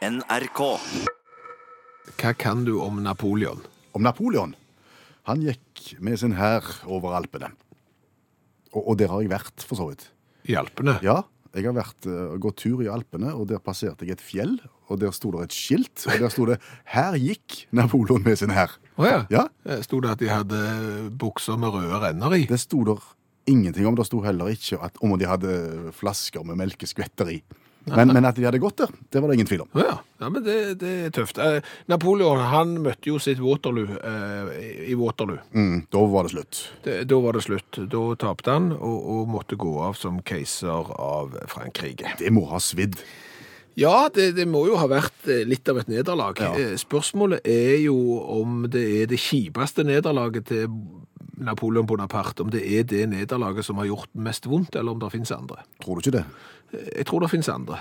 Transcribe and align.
NRK. 0.00 0.60
Hva 2.16 2.30
kan 2.40 2.62
du 2.64 2.78
om 2.80 3.02
Napoleon? 3.04 3.58
Om 3.92 4.06
Napoleon. 4.06 4.54
Han 5.28 5.42
gikk 5.44 5.90
med 6.00 6.16
sin 6.22 6.32
hær 6.38 6.64
over 6.88 7.12
Alpene. 7.18 7.50
Og, 8.72 8.80
og 8.80 8.96
der 8.96 9.12
har 9.12 9.20
jeg 9.20 9.28
vært, 9.34 9.60
for 9.68 9.76
så 9.76 9.90
vidt. 9.90 10.06
I 10.48 10.56
Alpene? 10.56 10.94
Ja, 11.04 11.18
jeg 11.52 11.66
har 11.68 11.76
vært, 11.76 12.08
eh, 12.08 12.32
gått 12.40 12.62
tur 12.62 12.80
i 12.80 12.88
Alpene, 12.88 13.34
og 13.36 13.50
der 13.52 13.60
passerte 13.60 14.08
jeg 14.08 14.16
et 14.16 14.24
fjell. 14.24 14.56
Og 14.88 15.02
der 15.02 15.12
sto 15.12 15.34
det 15.36 15.50
et 15.50 15.56
skilt, 15.58 16.06
og 16.08 16.16
der 16.24 16.32
sto 16.32 16.46
det 16.48 16.56
'Her 16.96 17.20
gikk 17.20 17.66
Napoleon 17.70 18.24
med 18.24 18.38
sin 18.40 18.56
hær'. 18.56 18.78
Å 18.96 19.04
ja. 19.04 19.26
Ja, 19.28 19.48
Eh, 19.66 19.82
Sto 19.82 20.00
det 20.00 20.10
at 20.16 20.18
de 20.18 20.28
hadde 20.32 21.10
bukser 21.12 21.58
med 21.58 21.74
røde 21.76 22.00
renner 22.00 22.32
i? 22.40 22.46
Det 22.46 22.58
sto 22.58 22.84
der 22.84 23.02
ingenting 23.46 23.86
om. 23.86 23.94
Det 23.94 24.06
sto 24.06 24.22
heller 24.22 24.46
ikke 24.48 24.80
at, 24.82 24.96
om 25.02 25.18
de 25.18 25.26
hadde 25.26 25.92
flasker 25.92 26.42
med 26.42 26.56
melkeskvetter 26.56 27.28
i. 27.36 27.42
Men, 27.88 28.12
men 28.12 28.26
at 28.28 28.36
de 28.36 28.44
hadde 28.44 28.60
gått 28.60 28.82
der, 28.82 28.90
det 29.10 29.22
var 29.22 29.30
det 29.30 29.38
ingen 29.38 29.48
tvil 29.48 29.62
om. 29.64 29.70
Ja. 29.80 29.94
ja, 30.20 30.28
men 30.28 30.44
det, 30.44 30.56
det 30.82 30.90
er 31.06 31.14
tøft. 31.16 31.40
Eh, 31.40 31.64
Napoleon 31.90 32.42
han 32.52 32.76
møtte 32.84 33.08
jo 33.08 33.16
sitt 33.22 33.40
Waterloo 33.40 33.96
eh, 33.96 34.52
i 34.92 34.98
Waterloo. 34.98 35.40
Mm, 35.56 35.86
da 35.92 36.04
var 36.12 36.28
det 36.28 36.34
slutt. 36.34 36.60
Det, 36.84 36.98
da 37.10 37.22
var 37.24 37.38
det 37.38 37.46
slutt. 37.46 37.80
Da 37.90 38.04
tapte 38.20 38.52
han 38.58 38.70
og, 38.76 39.00
og 39.16 39.32
måtte 39.32 39.58
gå 39.60 39.72
av 39.86 39.96
som 39.98 40.20
keiser 40.26 40.92
av 41.00 41.34
Frankrike. 41.50 42.14
Det 42.20 42.32
må 42.36 42.44
ha 42.52 42.60
svidd. 42.62 43.00
Ja, 43.78 44.10
det, 44.12 44.32
det 44.36 44.44
må 44.50 44.64
jo 44.68 44.76
ha 44.80 44.88
vært 44.90 45.28
eh, 45.30 45.44
litt 45.48 45.68
av 45.70 45.80
et 45.80 45.90
nederlag. 45.90 46.40
Ja. 46.42 46.52
Eh, 46.58 46.74
Spørsmålet 46.80 47.46
er 47.48 47.78
jo 47.84 47.96
om 48.20 48.64
det 48.70 48.82
er 49.02 49.10
det 49.10 49.20
kjipeste 49.22 49.86
nederlaget 49.88 50.50
til 50.50 50.66
Napoleon 51.40 51.88
Bonaparte, 51.88 52.44
om 52.44 52.52
det 52.52 52.62
er 52.66 52.84
det 52.88 53.06
nederlaget 53.10 53.66
som 53.66 53.80
har 53.80 53.88
gjort 53.90 54.12
mest 54.14 54.46
vondt, 54.50 54.76
eller 54.76 54.92
om 54.94 55.00
det 55.00 55.12
finnes 55.14 55.32
andre. 55.34 55.64
Tror 55.82 55.98
du 55.98 56.04
ikke 56.04 56.18
det? 56.20 56.26
Jeg 56.96 57.08
tror 57.08 57.24
det 57.24 57.32
finnes 57.32 57.48
andre. 57.50 57.80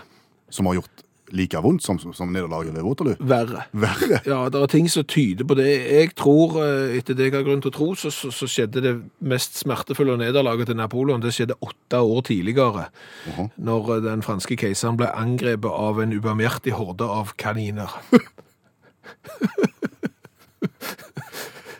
Som 0.49 0.69
har 0.69 0.79
gjort 0.79 1.05
like 1.35 1.61
vondt 1.61 1.83
som, 1.83 1.99
som 1.99 2.31
nederlaget 2.33 2.73
ved 2.73 2.85
Waterloo? 2.85 3.15
Verre. 3.19 3.63
Verre. 3.71 4.19
Ja, 4.25 4.39
det 4.49 4.61
er 4.61 4.71
ting 4.71 4.89
som 4.89 5.05
tyder 5.09 5.45
på 5.47 5.57
det. 5.59 5.67
Jeg 5.67 6.13
tror, 6.17 6.57
eh, 6.63 6.97
etter 6.97 7.17
det 7.17 7.29
jeg 7.29 7.35
har 7.37 7.45
grunn 7.47 7.61
til 7.63 7.71
å 7.71 7.75
tro, 7.75 7.89
så, 7.99 8.11
så, 8.13 8.31
så 8.33 8.49
skjedde 8.49 8.83
det 8.85 8.95
mest 9.21 9.59
smertefulle 9.61 10.17
nederlaget 10.19 10.71
til 10.71 10.79
Napoleon. 10.79 11.21
Det 11.23 11.33
skjedde 11.35 11.59
åtte 11.65 12.01
år 12.01 12.23
tidligere, 12.29 12.87
Jaha. 13.27 13.49
når 13.69 13.93
eh, 13.97 14.03
den 14.09 14.25
franske 14.25 14.57
keiseren 14.59 14.99
ble 14.99 15.11
angrepet 15.13 15.69
av 15.69 16.01
en 16.03 16.15
ubarmhjertig 16.17 16.73
horde 16.79 17.05
av 17.05 17.35
kaniner. 17.37 17.93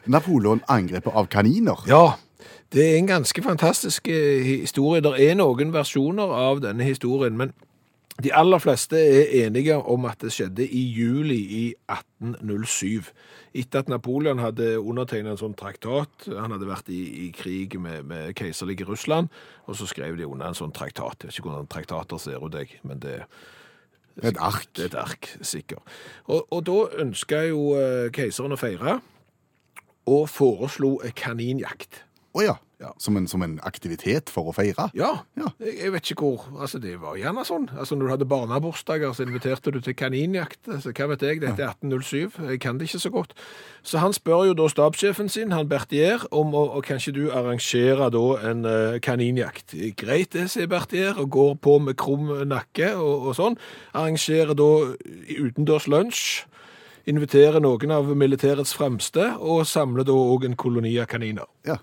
Napoleon 0.10 0.64
angrepet 0.68 1.14
av 1.14 1.30
kaniner. 1.30 1.86
Ja, 1.90 2.18
det 2.74 2.86
er 2.86 2.98
en 2.98 3.10
ganske 3.10 3.42
fantastisk 3.46 4.08
eh, 4.10 4.46
historie. 4.66 5.02
Det 5.06 5.16
er 5.22 5.38
noen 5.38 5.74
versjoner 5.74 6.34
av 6.34 6.62
denne 6.66 6.86
historien, 6.86 7.38
men 7.38 7.54
de 8.20 8.34
aller 8.36 8.60
fleste 8.60 9.00
er 9.00 9.30
enige 9.46 9.78
om 9.78 10.04
at 10.10 10.20
det 10.22 10.34
skjedde 10.36 10.66
i 10.66 10.82
juli 10.92 11.38
i 11.56 11.64
1807. 11.88 13.12
Etter 13.58 13.82
at 13.84 13.90
Napoleon 13.90 14.42
hadde 14.44 14.74
undertegnet 14.80 15.38
en 15.38 15.40
sånn 15.40 15.56
traktat, 15.58 16.28
han 16.28 16.52
hadde 16.54 16.68
vært 16.68 16.92
i, 16.94 17.00
i 17.26 17.30
krig 17.34 17.78
med, 17.80 18.04
med 18.10 18.34
keiserlige 18.38 18.86
Russland, 18.90 19.32
og 19.66 19.80
så 19.80 19.88
skrev 19.90 20.20
de 20.20 20.28
under 20.28 20.52
en 20.52 20.58
sånn 20.58 20.76
traktat. 20.76 21.24
Jeg 21.24 21.32
vet 21.32 21.40
ikke 21.40 21.48
hvordan 21.48 21.72
traktater 21.72 22.22
ser 22.22 22.44
ut, 22.44 22.60
jeg, 22.60 22.82
men 22.84 23.00
det, 23.06 23.22
Et 24.22 24.36
ark. 24.36 24.68
et 24.84 24.98
ark, 25.00 25.32
sikkert. 25.42 25.86
Og, 26.28 26.44
og 26.52 26.66
da 26.68 26.78
ønska 27.06 27.46
jo 27.48 27.72
eh, 27.80 28.10
keiseren 28.14 28.54
å 28.54 28.60
feire, 28.60 29.00
og 30.10 30.30
foreslo 30.34 30.98
kaninjakt. 31.18 32.04
Å 32.38 32.46
ja. 32.46 32.58
Ja. 32.80 32.94
Som, 32.98 33.18
en, 33.18 33.26
som 33.28 33.42
en 33.44 33.58
aktivitet 33.68 34.30
for 34.32 34.48
å 34.48 34.54
feire? 34.56 34.86
Ja, 34.96 35.26
Ja. 35.36 35.50
Jeg, 35.60 35.74
jeg 35.82 35.92
vet 35.92 36.12
ikke 36.14 36.24
hvor. 36.24 36.46
Altså, 36.64 36.80
det 36.80 36.94
var 37.02 37.18
gjerne 37.20 37.44
sånn. 37.44 37.66
Altså, 37.76 37.98
når 37.98 38.06
du 38.06 38.12
hadde 38.14 38.28
barnebursdager, 38.32 39.12
så 39.12 39.26
inviterte 39.26 39.74
du 39.76 39.82
til 39.84 39.98
kaninjakt. 40.00 40.62
Altså, 40.64 40.94
hva 40.96 41.10
vet 41.12 41.26
jeg, 41.28 41.42
dette 41.44 41.60
er 41.60 41.74
1807. 41.74 42.40
Jeg 42.54 42.62
kan 42.64 42.80
det 42.80 42.88
ikke 42.88 43.02
så 43.04 43.12
godt. 43.12 43.36
Så 43.84 44.00
han 44.00 44.16
spør 44.16 44.46
jo 44.48 44.56
da 44.62 44.70
stabssjefen 44.72 45.28
sin, 45.28 45.52
han 45.52 45.68
Bertier, 45.68 46.24
om 46.32 46.56
å, 46.56 46.64
å 46.80 46.84
kanskje 46.86 47.18
du 47.18 47.22
arrangere 47.36 48.08
da 48.16 48.26
en 48.48 48.64
eh, 48.70 49.00
kaninjakt. 49.04 49.76
Greit 50.00 50.32
det, 50.38 50.48
sier 50.54 50.72
Bertier, 50.72 51.20
og 51.20 51.34
går 51.36 51.58
på 51.60 51.76
med 51.84 52.00
krum 52.00 52.32
nakke 52.48 52.94
og, 52.96 53.28
og 53.28 53.36
sånn. 53.42 53.60
Arrangerer 53.92 54.56
da 54.56 54.70
utendørs 55.36 55.92
lunsj. 55.92 56.46
Inviterer 57.10 57.60
noen 57.64 57.92
av 57.96 58.10
militærets 58.16 58.76
fremste, 58.78 59.32
og 59.40 59.66
samler 59.68 60.06
da 60.06 60.14
òg 60.14 60.46
en 60.46 60.56
koloni 60.60 60.94
av 61.02 61.08
kaniner 61.10 61.48
Ja. 61.66 61.80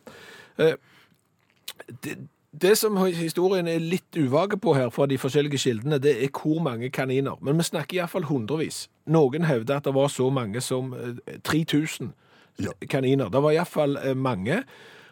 det, 2.02 2.16
det 2.56 2.72
som 2.78 2.96
historien 3.06 3.68
er 3.68 3.82
litt 3.82 4.16
uvage 4.16 4.56
på 4.62 4.72
her 4.76 4.88
fra 4.94 5.06
de 5.10 5.18
forskjellige 5.20 5.58
kildene, 5.60 5.98
det 6.00 6.14
er 6.24 6.30
hvor 6.32 6.62
mange 6.64 6.88
kaniner. 6.90 7.36
Men 7.44 7.58
vi 7.60 7.66
snakker 7.68 7.98
iallfall 7.98 8.24
hundrevis. 8.30 8.86
Noen 9.06 9.44
hevder 9.44 9.76
at 9.76 9.84
det 9.84 9.94
var 9.94 10.08
så 10.08 10.30
mange 10.32 10.60
som 10.64 10.94
eh, 10.94 11.36
3000 11.44 12.12
Ja. 12.58 12.72
kaniner. 12.88 13.28
Det 13.28 13.42
var 13.42 13.52
iallfall 13.52 13.96
eh, 14.00 14.14
mange. 14.16 14.62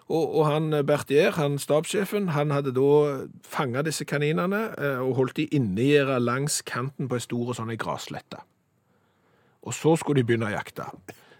Og, 0.08 0.34
og 0.38 0.46
han 0.46 0.72
eh, 0.72 0.82
Bertier, 0.82 1.31
han 1.36 1.58
stabssjefen, 1.58 2.28
han 2.32 2.50
hadde 2.50 2.72
da 2.72 3.26
fanga 3.44 3.82
disse 3.84 4.04
kaninene 4.08 4.62
eh, 4.78 4.98
og 5.04 5.14
holdt 5.20 5.36
de 5.36 5.46
innegjerda 5.52 6.19
langs 6.25 6.62
kanten 6.62 7.08
på 7.08 7.20
ei 7.20 7.25
stor 7.25 7.52
sånn 7.56 7.76
graslette. 7.76 8.41
Og 9.64 9.72
så 9.75 9.94
skulle 9.97 10.20
de 10.22 10.26
begynne 10.28 10.48
å 10.50 10.54
jakte. 10.54 10.84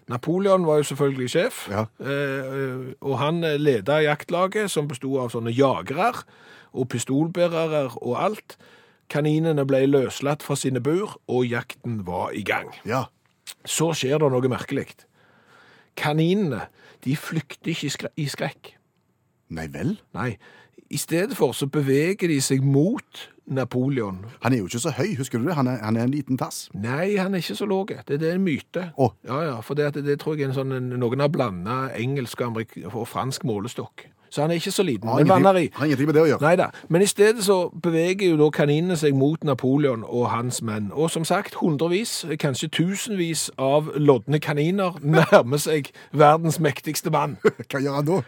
Napoleon 0.09 0.65
var 0.65 0.77
jo 0.81 0.83
selvfølgelig 0.91 1.29
sjef, 1.33 1.63
Ja. 1.69 1.85
eh, 1.99 2.93
og 3.01 3.17
han 3.19 3.41
leda 3.41 3.99
jaktlaget, 4.05 4.69
som 4.69 4.87
bestod 4.87 5.17
av 5.23 5.29
sånne 5.33 5.53
jagere 5.53 6.11
og 6.73 6.89
pistolbærere 6.89 7.91
og 8.01 8.15
alt. 8.21 8.57
Kaninene 9.09 9.65
ble 9.65 9.85
løslatt 9.87 10.41
fra 10.43 10.55
sine 10.55 10.81
bur, 10.81 11.17
og 11.29 11.45
jakten 11.45 12.03
var 12.05 12.31
i 12.33 12.41
gang. 12.43 12.69
Ja. 12.85 13.05
Så 13.65 13.91
skjer 13.93 14.17
det 14.19 14.31
noe 14.31 14.49
merkelig. 14.49 14.87
Kaninene 15.97 16.67
de 17.05 17.15
flykter 17.15 17.71
ikke 17.71 17.85
i 17.87 17.93
skre- 17.93 18.13
i 18.17 18.25
skrekk. 18.29 18.73
Nei 19.49 19.67
vel? 19.71 19.99
Nei, 20.13 20.37
i 20.89 20.97
stedet 20.97 21.37
for 21.37 21.53
så 21.53 21.67
beveger 21.69 22.27
de 22.27 22.39
seg 22.41 22.63
mot 22.65 23.29
Napoleon. 23.47 24.25
Han 24.41 24.53
er 24.53 24.57
jo 24.57 24.65
ikke 24.65 24.79
så 24.79 24.91
høy, 24.97 25.15
husker 25.17 25.39
du 25.39 25.45
det? 25.47 25.55
Han 25.55 25.67
er, 25.67 25.77
han 25.83 25.97
er 25.97 26.03
en 26.07 26.11
liten 26.11 26.37
tass. 26.37 26.69
Nei, 26.73 27.15
han 27.17 27.33
er 27.33 27.43
ikke 27.43 27.55
så 27.55 27.65
låg. 27.69 27.93
Det, 28.07 28.19
det 28.19 28.29
er 28.31 28.35
en 28.39 28.43
myte. 28.43 28.89
Oh. 28.97 29.11
Ja, 29.27 29.41
ja, 29.43 29.59
for 29.61 29.73
det, 29.77 29.93
det 30.05 30.19
tror 30.19 30.35
jeg 30.35 30.47
er 30.47 30.53
en 30.53 30.57
sånn, 30.57 30.73
en- 30.73 30.99
noen 30.99 31.19
har 31.21 31.29
blanda 31.29 31.89
engelsk 31.95 32.41
og, 32.41 32.61
og 32.93 33.07
fransk 33.07 33.43
målestokk. 33.45 34.07
Så 34.35 34.41
han 34.41 34.51
er 34.51 34.57
ikke 34.59 34.71
så 34.73 34.83
liten, 34.83 35.07
Ah, 35.07 35.15
men 35.21 35.29
vanner 35.29 35.53
har 35.53 35.85
ingenting 35.85 36.07
med 36.09 36.15
det 36.17 36.21
å 36.23 36.27
gjøre. 36.27 36.41
Neida. 36.41 36.65
men 36.89 37.01
i 37.01 37.05
stedet 37.07 37.43
så 37.45 37.69
beveger 37.71 38.33
jo 38.33 38.37
da 38.41 38.49
kaninene 38.51 38.97
seg 38.99 39.13
mot 39.15 39.43
Napoleon 39.47 40.03
og 40.03 40.25
hans 40.33 40.61
menn. 40.65 40.89
Og 40.91 41.11
som 41.13 41.23
sagt, 41.23 41.53
hundrevis, 41.61 42.25
kanskje 42.41 42.67
tusenvis 42.67 43.45
av 43.57 43.93
lodne 43.95 44.39
kaniner 44.43 44.97
nærmer 45.01 45.57
seg 45.61 45.91
verdens 46.11 46.59
mektigste 46.59 47.13
mann. 47.13 47.37
Hva 47.71 47.79
gjør 47.79 47.95
han 48.01 48.09
da? 48.09 48.19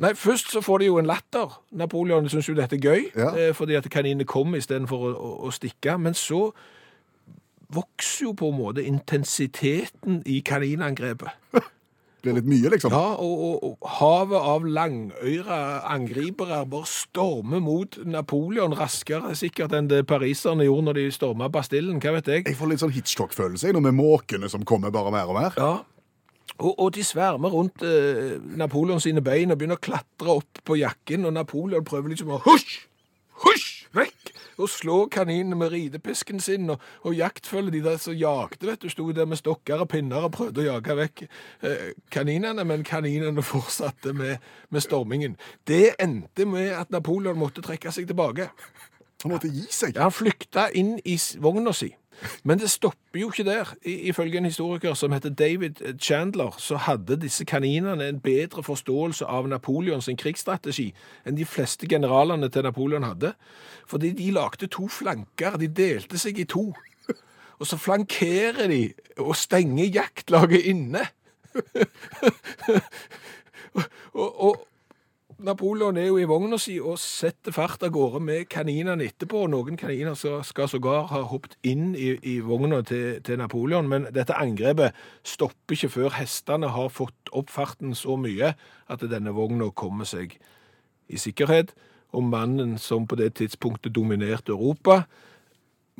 Nei, 0.00 0.12
først 0.16 0.50
så 0.52 0.60
får 0.64 0.78
de 0.82 0.86
jo 0.90 0.98
en 1.00 1.06
latter. 1.08 1.58
Napoleon 1.72 2.28
syns 2.28 2.48
jo 2.48 2.54
dette 2.58 2.76
er 2.76 2.84
gøy, 2.84 3.10
Ja. 3.16 3.30
eh, 3.36 3.52
fordi 3.54 3.74
at 3.78 3.88
kaninene 3.90 4.24
kom 4.28 4.54
istedenfor 4.54 5.06
å, 5.08 5.14
å, 5.14 5.32
å 5.48 5.52
stikke. 5.52 5.98
Men 6.00 6.14
så 6.14 6.50
vokser 7.70 8.24
jo 8.26 8.32
på 8.34 8.48
en 8.50 8.58
måte 8.58 8.82
intensiteten 8.86 10.22
i 10.26 10.40
kaninangrepet. 10.42 11.30
Blir 12.20 12.34
litt 12.40 12.48
mye, 12.50 12.68
liksom. 12.74 12.92
Ja, 12.92 13.14
og, 13.22 13.44
og, 13.46 13.62
og 13.70 13.90
havet 14.00 14.48
av 14.52 14.66
langøyre 14.66 15.60
angripere 15.88 16.58
bare 16.68 16.88
stormer 16.90 17.62
mot 17.64 17.96
Napoleon 18.04 18.74
raskere 18.76 19.32
sikkert 19.38 19.72
enn 19.78 19.88
det 19.88 20.02
pariserne 20.10 20.66
gjorde 20.66 20.88
når 20.90 20.98
de 20.98 21.06
storma 21.14 21.48
Bastillen. 21.52 22.00
Hva 22.02 22.16
vet 22.18 22.28
jeg? 22.34 22.44
Jeg 22.50 22.58
får 22.58 22.72
litt 22.74 22.82
sånn 22.82 22.92
Hitchcock-følelse 22.96 23.72
nå 23.76 23.80
med 23.86 23.96
måkene 23.96 24.50
som 24.52 24.66
kommer 24.68 24.92
bare 24.94 25.14
mer 25.14 25.30
og 25.30 25.38
mer. 25.38 25.56
Ja. 25.56 25.72
Og, 26.60 26.74
og 26.76 26.94
de 26.94 27.04
svermer 27.04 27.48
rundt 27.48 27.82
eh, 27.86 28.36
Napoleon 28.60 29.00
sine 29.00 29.24
bein 29.24 29.52
og 29.52 29.58
begynner 29.60 29.80
å 29.80 29.84
klatre 29.84 30.38
opp 30.40 30.60
på 30.66 30.76
jakken, 30.80 31.24
og 31.24 31.34
Napoleon 31.36 31.86
prøver 31.86 32.12
liksom 32.12 32.34
å 32.36 32.40
husj, 32.44 32.82
husj, 33.44 33.68
vekk, 33.96 34.32
og 34.60 34.68
slå 34.68 34.96
kaninene 35.12 35.56
med 35.56 35.72
ridepisken 35.72 36.42
sin, 36.44 36.68
og, 36.70 36.82
og 37.08 37.16
jaktfølge 37.16 37.72
de 37.78 37.80
der 37.86 37.96
som 38.02 38.16
jagte, 38.16 38.68
vet 38.68 38.84
du, 38.84 38.90
sto 38.92 39.08
der 39.16 39.28
med 39.30 39.40
stokker 39.40 39.86
og 39.86 39.88
pinner 39.94 40.28
og 40.28 40.34
prøvde 40.36 40.60
å 40.62 40.68
jage 40.68 40.98
vekk 41.00 41.24
eh, 41.24 41.86
kaninene, 42.12 42.66
men 42.68 42.84
kaninene 42.86 43.46
fortsatte 43.54 44.12
med, 44.16 44.44
med 44.68 44.84
stormingen. 44.84 45.38
Det 45.68 45.96
endte 46.02 46.44
med 46.48 46.74
at 46.76 46.92
Napoleon 46.92 47.40
måtte 47.40 47.64
trekke 47.64 47.94
seg 47.94 48.10
tilbake. 48.10 48.50
Han 49.24 49.32
måtte 49.32 49.48
gi 49.52 49.66
seg. 49.72 49.96
Ja, 49.96 50.08
han 50.08 50.16
flykta 50.16 50.68
inn 50.76 50.98
i 51.04 51.16
vogna 51.40 51.72
si. 51.76 51.90
Men 52.44 52.58
det 52.58 52.70
stopper 52.70 53.20
jo 53.20 53.30
ikke 53.30 53.44
der. 53.44 53.74
Ifølge 53.82 54.38
en 54.38 54.44
historiker 54.44 54.94
som 54.94 55.12
heter 55.12 55.30
David 55.30 55.98
Chandler, 55.98 56.54
så 56.58 56.76
hadde 56.76 57.20
disse 57.20 57.44
kaninene 57.44 58.08
en 58.08 58.20
bedre 58.20 58.62
forståelse 58.62 59.24
av 59.24 59.48
Napoleons 59.48 60.10
krigsstrategi 60.18 60.90
enn 61.24 61.38
de 61.38 61.48
fleste 61.48 61.88
generalene 61.88 62.50
til 62.52 62.66
Napoleon 62.66 63.08
hadde. 63.08 63.32
Fordi 63.88 64.12
de 64.12 64.30
lagde 64.36 64.66
to 64.66 64.88
flanker, 64.88 65.56
de 65.56 65.68
delte 65.68 66.18
seg 66.18 66.38
i 66.38 66.48
to. 66.48 66.70
Og 67.60 67.68
så 67.68 67.76
flankerer 67.76 68.68
de 68.68 68.92
og 69.20 69.36
stenger 69.36 69.90
jaktlaget 69.92 70.64
inne. 70.72 71.04
og, 74.12 74.44
og, 74.44 74.66
Napoleon 75.40 75.96
er 75.96 76.10
jo 76.10 76.18
i 76.20 76.26
vogna 76.28 76.58
si 76.60 76.74
og 76.80 76.98
setter 77.00 77.54
fart 77.56 77.82
av 77.86 77.92
gårde 77.94 78.20
med 78.20 78.48
kaninene 78.52 79.06
etterpå. 79.08 79.46
Noen 79.48 79.78
kaniner 79.80 80.16
skal, 80.16 80.68
sågar 80.68 81.06
ha 81.08 81.22
hoppet 81.30 81.56
inn 81.66 81.94
i, 81.96 82.12
i 82.28 82.34
vogna 82.44 82.82
til, 82.86 83.22
til 83.24 83.40
Napoleon, 83.40 83.88
men 83.88 84.08
dette 84.12 84.36
angrepet 84.36 84.96
stopper 85.24 85.76
ikke 85.76 85.92
før 85.94 86.16
hestene 86.18 86.72
har 86.74 86.92
fått 86.92 87.32
opp 87.32 87.52
farten 87.52 87.96
så 87.96 88.18
mye 88.20 88.52
at 88.90 89.06
denne 89.08 89.32
vogna 89.36 89.70
kommer 89.72 90.08
seg 90.08 90.36
i 91.10 91.18
sikkerhet, 91.18 91.72
og 92.12 92.26
mannen 92.26 92.76
som 92.78 93.06
på 93.06 93.16
det 93.18 93.32
tidspunktet 93.40 93.94
dominerte 93.94 94.52
Europa, 94.52 95.04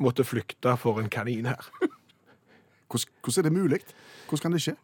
måtte 0.01 0.25
flykte 0.27 0.75
for 0.77 0.99
en 1.01 1.09
kanin 1.09 1.49
her. 1.49 1.71
Hvordan, 2.91 3.11
hvordan 3.23 3.39
er 3.39 3.47
det 3.47 3.53
mulig? 3.55 3.81
Hvordan 4.27 4.41
kan 4.41 4.55
det 4.55 4.61
skje? 4.65 4.75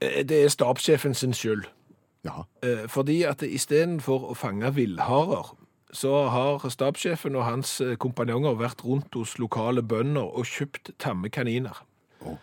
Eh, 0.00 0.22
Det 0.26 0.44
er 0.44 0.48
stabssjefen 0.48 1.14
sin 1.14 1.34
skyld. 1.36 1.66
Jaha. 2.24 2.46
Eh, 2.62 2.88
Fordi 2.88 3.22
at 3.26 3.42
istedenfor 3.42 4.30
å 4.30 4.38
fange 4.38 4.70
villharer, 4.76 5.52
så 5.92 6.28
har 6.32 6.68
stabssjefen 6.68 7.36
og 7.36 7.44
hans 7.44 7.80
eh, 7.80 7.96
kompanjonger 8.00 8.56
vært 8.60 8.84
rundt 8.84 9.14
hos 9.18 9.36
lokale 9.42 9.82
bønder 9.82 10.24
og 10.24 10.48
kjøpt 10.48 10.94
tamme 11.02 11.28
kaniner. 11.28 11.84
Oh. 12.22 12.38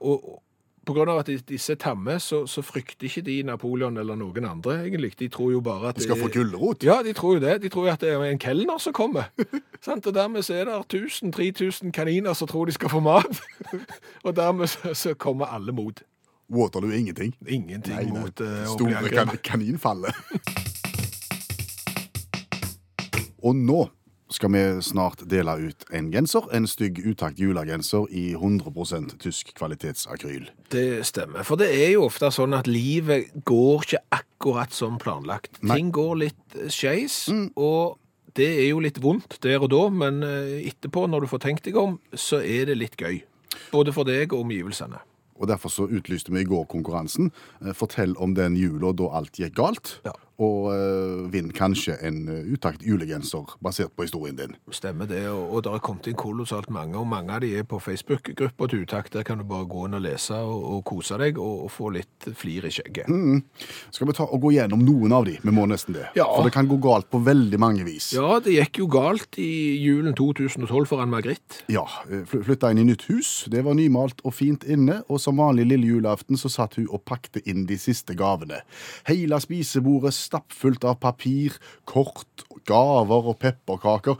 Og, 0.00 0.40
på 0.86 0.94
grunn 0.96 1.10
av 1.12 1.20
at 1.20 1.28
disse 1.46 1.74
er 1.74 1.78
tamme, 1.78 2.16
så, 2.20 2.40
så 2.48 2.62
frykter 2.64 3.06
ikke 3.06 3.22
de 3.22 3.36
Napoleon 3.46 3.98
eller 4.00 4.16
noen 4.18 4.46
andre, 4.48 4.78
egentlig. 4.86 5.12
De 5.20 5.28
tror 5.30 5.52
jo 5.52 5.60
bare 5.64 5.92
at 5.92 6.00
De 6.00 6.06
skal 6.06 6.18
få 6.18 6.30
gulrot? 6.32 6.82
Ja, 6.84 7.00
de 7.04 7.12
tror 7.14 7.36
jo 7.36 7.42
det. 7.44 7.58
De 7.62 7.70
tror 7.70 7.86
jo 7.86 7.92
at 7.92 8.02
det 8.02 8.10
er 8.14 8.24
en 8.26 8.40
kelner 8.40 8.80
som 8.82 8.96
kommer. 8.96 9.28
Sant? 9.86 10.08
Og 10.08 10.16
dermed 10.16 10.42
så 10.42 10.56
er 10.56 10.70
det 10.70 10.78
1000-3000 10.88 11.92
kaniner 11.94 12.34
som 12.34 12.48
tror 12.48 12.66
de 12.66 12.74
skal 12.74 12.90
få 12.90 13.02
mat. 13.04 13.42
og 14.26 14.34
dermed 14.36 14.72
så, 14.72 14.94
så 14.94 15.14
kommer 15.14 15.52
alle 15.52 15.72
mot. 15.76 16.02
Waterloo 16.50 16.92
ingenting? 16.92 17.36
Ingenting 17.46 17.96
Nei, 17.96 18.04
nei. 18.10 18.20
mot 18.20 18.40
uh, 18.40 18.46
bli 18.46 18.66
Store 18.74 19.14
kan 19.14 19.32
kaninfallet. 19.42 20.14
Og 23.40 23.56
nå 23.56 23.86
skal 24.30 24.52
vi 24.52 24.62
snart 24.82 25.24
dele 25.30 25.56
ut 25.58 25.84
en 25.90 26.10
genser, 26.12 26.44
en 26.54 26.66
stygg 26.70 27.00
utakt 27.02 27.40
julegenser 27.40 28.06
i 28.14 28.34
100% 28.36 29.16
tysk 29.22 29.50
kvalitetsakryl. 29.58 30.50
Det 30.70 31.02
stemmer. 31.08 31.42
For 31.46 31.58
det 31.58 31.70
er 31.74 31.96
jo 31.96 32.04
ofte 32.06 32.30
sånn 32.34 32.54
at 32.54 32.70
livet 32.70 33.32
går 33.48 33.86
ikke 33.86 34.02
akkurat 34.20 34.74
som 34.74 35.00
planlagt. 35.02 35.58
Nei. 35.62 35.80
Ting 35.80 35.90
går 35.94 36.14
litt 36.26 36.60
skeis. 36.70 37.24
Mm. 37.30 37.50
og 37.58 37.98
det 38.38 38.46
er 38.46 38.68
jo 38.68 38.78
litt 38.78 39.00
vondt 39.02 39.40
der 39.42 39.58
og 39.58 39.72
da, 39.72 39.80
men 39.90 40.22
eh, 40.22 40.68
etterpå, 40.70 41.08
når 41.10 41.24
du 41.24 41.30
får 41.32 41.42
tenkt 41.42 41.66
deg 41.66 41.78
om, 41.80 41.96
så 42.14 42.38
er 42.38 42.68
det 42.70 42.78
litt 42.78 42.94
gøy. 42.94 43.24
Både 43.72 43.94
for 43.94 44.06
deg 44.06 44.30
og 44.30 44.44
omgivelsene. 44.44 45.00
Og 45.40 45.48
Derfor 45.48 45.72
så 45.72 45.88
utlyste 45.88 46.32
vi 46.32 46.42
i 46.44 46.48
går 46.48 46.66
konkurransen. 46.68 47.30
Eh, 47.64 47.72
Fortell 47.72 48.12
om 48.20 48.34
den 48.36 48.56
jula 48.60 48.92
da 48.92 49.08
alt 49.20 49.40
gikk 49.40 49.56
galt, 49.56 50.00
Ja. 50.04 50.12
Og 50.40 50.70
eh, 50.72 51.26
vinner 51.32 51.52
kanskje 51.56 51.98
en 52.06 52.22
eh, 52.32 52.46
utakt 52.54 52.82
julegenser 52.86 53.56
basert 53.60 53.92
på 53.96 54.06
historien 54.06 54.38
din. 54.38 54.56
Stemmer 54.72 55.08
det, 55.10 55.26
og, 55.28 55.42
og 55.52 55.64
det 55.64 55.74
har 55.74 55.82
kommet 55.84 56.08
inn 56.08 56.16
kolossalt 56.18 56.70
mange, 56.72 56.96
og 56.96 57.08
mange 57.10 57.34
av 57.34 57.44
de 57.44 57.52
er 57.60 57.66
på 57.68 57.80
Facebook-gruppa 57.82 58.70
til 58.70 58.86
Utakt. 58.86 59.12
Der 59.12 59.26
kan 59.26 59.40
du 59.40 59.44
bare 59.44 59.68
gå 59.68 59.84
inn 59.86 59.98
og 59.98 60.04
lese 60.04 60.38
og, 60.40 60.62
og 60.74 60.84
kose 60.88 61.18
deg, 61.20 61.38
og, 61.40 61.66
og 61.66 61.72
få 61.74 61.90
litt 61.98 62.30
flir 62.40 62.64
i 62.64 62.72
skjegget. 62.72 63.10
Skal 63.92 64.08
vi 64.08 64.16
ta 64.16 64.24
og 64.24 64.40
gå 64.46 64.54
gjennom 64.56 64.84
noen 64.86 65.12
av 65.16 65.26
de? 65.28 65.36
Vi 65.42 65.54
må 65.54 65.66
nesten 65.68 65.98
det. 65.98 66.06
Ja. 66.16 66.28
For 66.30 66.48
det 66.48 66.54
kan 66.56 66.70
gå 66.70 66.80
galt 66.80 67.10
på 67.12 67.20
veldig 67.26 67.60
mange 67.60 67.84
vis. 67.84 68.10
Ja, 68.16 68.38
det 68.40 68.56
gikk 68.56 68.80
jo 68.80 68.88
galt 68.90 69.36
i 69.40 69.50
julen 69.82 70.16
2012 70.16 70.88
for 70.88 71.04
Ann-Margrit. 71.04 71.60
Ja, 71.72 71.84
eh, 72.08 72.24
flytta 72.24 72.72
inn 72.72 72.80
i 72.80 72.86
nytt 72.88 73.04
hus. 73.10 73.44
Det 73.52 73.64
var 73.66 73.76
nymalt 73.76 74.24
og 74.24 74.34
fint 74.38 74.64
inne, 74.64 75.02
og 75.08 75.20
som 75.20 75.40
vanlig 75.42 75.68
lille 75.74 75.92
julaften 75.92 76.40
så 76.40 76.48
satt 76.52 76.78
hun 76.80 76.88
og 76.88 77.04
pakte 77.08 77.44
inn 77.44 77.66
de 77.68 77.76
siste 77.80 78.16
gavene. 78.16 78.62
Hele 79.10 79.36
spisebordet 79.42 80.14
stappfullt 80.30 80.86
av 80.86 81.00
papir, 81.02 81.58
kort, 81.84 82.46
gaver 82.68 83.30
og 83.32 83.38
pepperkaker. 83.42 84.18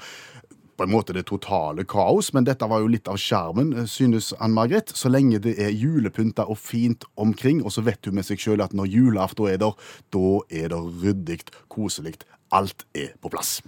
På 0.80 0.86
en 0.86 0.92
måte 0.94 1.12
det 1.12 1.26
totale 1.28 1.84
kaos, 1.84 2.30
men 2.32 2.46
dette 2.48 2.64
var 2.64 2.80
jo 2.80 2.88
litt 2.88 3.08
av 3.10 3.18
skjermen, 3.20 3.74
eh, 3.76 3.84
synes 3.84 4.32
Ann 4.40 4.54
Margrethe. 4.56 4.96
Så 4.96 5.10
lenge 5.12 5.38
det 5.38 5.58
er 5.60 5.74
julepynta 5.76 6.48
og 6.48 6.56
fint 6.56 7.04
omkring, 7.16 7.62
og 7.64 7.72
så 7.72 7.84
vet 7.84 8.04
hun 8.06 8.16
med 8.16 8.24
seg 8.24 8.40
sjøl 8.40 8.64
at 8.64 8.72
når 8.72 8.88
julaften 8.88 9.50
er 9.52 9.60
der, 9.60 9.76
da 10.10 10.40
er 10.48 10.72
det 10.72 10.80
ryddig, 11.02 11.40
koselig. 11.68 12.16
Alt 12.50 12.86
er 12.94 13.12
på 13.20 13.28
plass. 13.28 13.60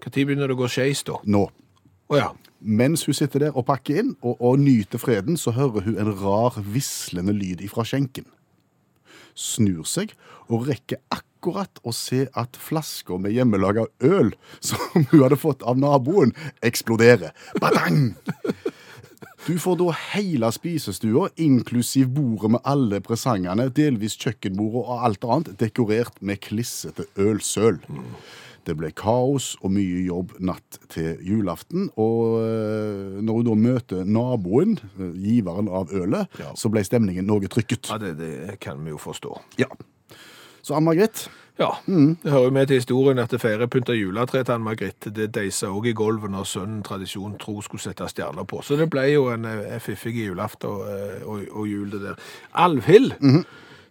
Når 0.00 0.10
begynner 0.10 0.48
det 0.48 0.56
å 0.56 0.62
gå 0.64 0.68
skeis 0.68 1.04
da? 1.04 1.20
Nå. 1.24 1.46
Å 2.08 2.16
ja. 2.16 2.32
Mens 2.64 3.04
hun 3.04 3.16
sitter 3.16 3.46
der 3.46 3.56
og 3.56 3.66
pakker 3.68 4.00
inn 4.00 4.14
og, 4.22 4.38
og 4.40 4.58
nyter 4.58 5.00
freden, 5.00 5.36
så 5.36 5.52
hører 5.52 5.84
hun 5.84 6.00
en 6.00 6.12
rar, 6.16 6.56
vislende 6.64 7.32
lyd 7.36 7.60
ifra 7.60 7.84
skjenken. 7.84 8.24
Snur 9.36 9.84
seg 9.84 10.14
og 10.48 10.64
rekker 10.70 11.02
akkurat 11.12 11.33
å 11.52 11.92
se 11.92 12.26
at 12.34 12.56
flasker 12.56 13.18
med 13.20 13.32
hjemmelaga 13.36 13.84
øl 14.00 14.32
som 14.60 14.78
hun 15.10 15.22
hadde 15.22 15.36
fått 15.36 15.62
av 15.62 15.76
naboen, 15.78 16.32
eksploderer. 16.62 17.34
Badang! 17.60 18.14
Du 19.44 19.58
får 19.60 19.76
da 19.76 19.90
hele 20.14 20.48
spisestua, 20.56 21.26
inklusiv 21.36 22.08
bordet 22.16 22.54
med 22.54 22.62
alle 22.64 23.00
presangene, 23.04 23.66
delvis 23.76 24.16
kjøkkenbordet 24.16 24.84
og 24.88 25.02
alt 25.04 25.24
annet, 25.28 25.50
dekorert 25.60 26.16
med 26.24 26.40
klissete 26.40 27.04
ølsøl. 27.20 27.76
Det 28.64 28.72
ble 28.80 28.88
kaos 28.96 29.50
og 29.60 29.74
mye 29.76 30.06
jobb 30.06 30.30
natt 30.40 30.78
til 30.88 31.18
julaften. 31.20 31.90
Og 32.00 32.38
eh, 32.40 33.18
når 33.20 33.36
hun 33.42 33.44
da 33.50 33.56
møter 33.60 34.06
naboen, 34.08 34.78
eh, 34.96 35.10
giveren 35.20 35.68
av 35.68 35.92
ølet, 35.92 36.32
Ja. 36.40 36.54
så 36.56 36.72
ble 36.72 36.80
stemningen 36.88 37.28
noe 37.28 37.44
trykket. 37.52 37.90
Ja, 37.92 37.98
det, 38.00 38.14
det 38.16 38.56
kan 38.64 38.80
vi 38.80 38.94
jo 38.94 38.96
forstå. 39.02 39.36
Ja. 39.60 39.68
Så 40.64 40.74
Ann-Margret, 40.74 41.28
Ja, 41.58 41.68
det 41.86 42.32
hører 42.32 42.44
jo 42.44 42.50
med 42.50 42.66
til 42.66 42.80
historien 42.80 43.18
at 43.22 43.30
det 43.30 43.38
feirer 43.40 43.68
juletre 43.94 44.40
til 44.44 44.52
Ann-Margrethe. 44.52 45.10
Det 45.14 45.28
deisa 45.34 45.68
òg 45.68 45.86
i 45.86 45.92
gulvet 45.92 46.30
når 46.30 46.44
sønnen 46.44 46.82
tradisjon 46.82 47.36
tro 47.38 47.60
skulle 47.62 47.82
sette 47.82 48.08
stjerner 48.08 48.44
på. 48.44 48.62
Så 48.62 48.76
det 48.76 48.88
ble 48.90 49.04
jo 49.12 49.28
en, 49.30 49.44
eh, 49.44 49.78
fiffig 49.78 50.26
julaften 50.26 50.68
og, 50.68 50.88
eh, 50.88 51.22
og, 51.22 51.44
og 51.52 51.68
jul, 51.68 51.90
det 51.90 52.00
der. 52.00 52.16
Alvhild, 52.54 53.14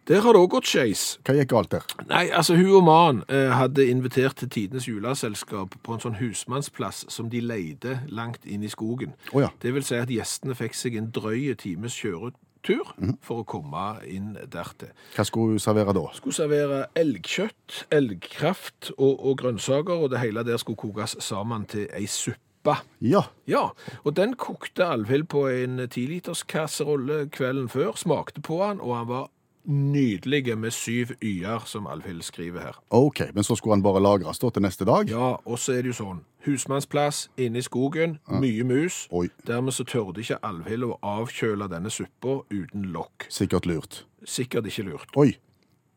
der 0.08 0.22
har 0.22 0.34
det 0.34 0.42
òg 0.42 0.50
gått 0.50 0.66
skeis. 0.68 1.20
hva 1.24 1.36
gikk 1.38 1.50
galt 1.50 1.72
der? 1.72 1.86
Nei, 2.10 2.30
altså 2.34 2.56
hun 2.56 2.76
og 2.76 2.84
mannen 2.84 3.24
eh, 3.30 3.54
hadde 3.56 3.88
invitert 3.88 4.36
til 4.36 4.50
tidenes 4.50 4.88
juleselskap 4.88 5.76
på 5.84 5.94
en 5.94 6.02
sånn 6.04 6.20
husmannsplass 6.20 7.06
som 7.08 7.30
de 7.30 7.40
leide 7.40 8.02
langt 8.10 8.44
inn 8.46 8.64
i 8.64 8.68
skogen. 8.68 9.14
Oh, 9.32 9.40
ja. 9.42 9.50
Det 9.62 9.74
vil 9.74 9.84
si 9.84 9.96
at 9.96 10.10
gjestene 10.10 10.56
fikk 10.56 10.74
seg 10.74 10.98
en 10.98 11.12
drøy 11.16 11.56
times 11.56 11.96
kjøretur 11.96 12.34
for 13.24 13.42
å 13.42 13.48
komme 13.48 13.84
inn 14.08 14.34
dertil. 14.52 14.94
Hva 15.16 15.26
skulle 15.28 15.56
hun 15.58 15.64
servere 15.64 15.96
da? 15.96 16.06
Skulle 16.18 16.38
servere 16.38 16.80
elgkjøtt, 17.00 17.84
elgkraft 17.94 18.94
og, 18.98 19.14
og 19.20 19.38
grønnsaker, 19.44 20.06
og 20.06 20.14
det 20.14 20.24
hele 20.24 20.46
der 20.48 20.62
skulle 20.62 20.80
kokes 20.80 21.18
sammen 21.24 21.68
til 21.70 21.88
ei 21.94 22.08
suppe. 22.08 22.78
Ja. 23.04 23.26
Ja, 23.50 23.70
og 24.04 24.16
den 24.16 24.38
kokte 24.40 24.88
Alvhild 24.88 25.28
på 25.34 25.48
en 25.52 25.82
tiliterskasserolle 25.92 27.26
kvelden 27.36 27.68
før, 27.70 27.98
smakte 28.00 28.42
på 28.42 28.62
han, 28.64 28.80
og 28.80 28.96
han 28.98 29.10
var 29.12 29.32
nydelig 29.66 30.58
med 30.58 30.72
syv 30.72 31.14
y-er, 31.22 31.64
som 31.66 31.88
Alvhild 31.88 32.22
skriver 32.22 32.60
her. 32.62 32.80
OK, 32.90 33.22
men 33.34 33.44
så 33.44 33.56
skulle 33.56 33.76
han 33.78 33.84
bare 33.84 34.02
lagres 34.04 34.40
da 34.40 34.50
til 34.50 34.66
neste 34.66 34.86
dag? 34.86 35.10
Ja, 35.10 35.36
og 35.46 35.60
så 35.60 35.78
er 35.78 35.84
det 35.84 35.94
jo 35.94 36.00
sånn, 36.02 36.24
husmannsplass 36.46 37.30
inne 37.38 37.62
i 37.62 37.66
skogen, 37.66 38.18
mye 38.28 38.66
mus. 38.68 39.06
Oi. 39.12 39.28
Dermed 39.48 39.76
så 39.76 39.86
tørde 39.88 40.24
ikke 40.24 40.42
Alvhild 40.44 40.90
å 40.90 41.00
avkjøle 41.16 41.70
denne 41.72 41.92
suppa 41.94 42.42
uten 42.52 42.92
lokk. 42.96 43.30
Sikkert 43.32 43.70
lurt. 43.70 44.04
Sikkert 44.26 44.68
ikke 44.68 44.88
lurt. 44.92 45.16
Oi. 45.20 45.34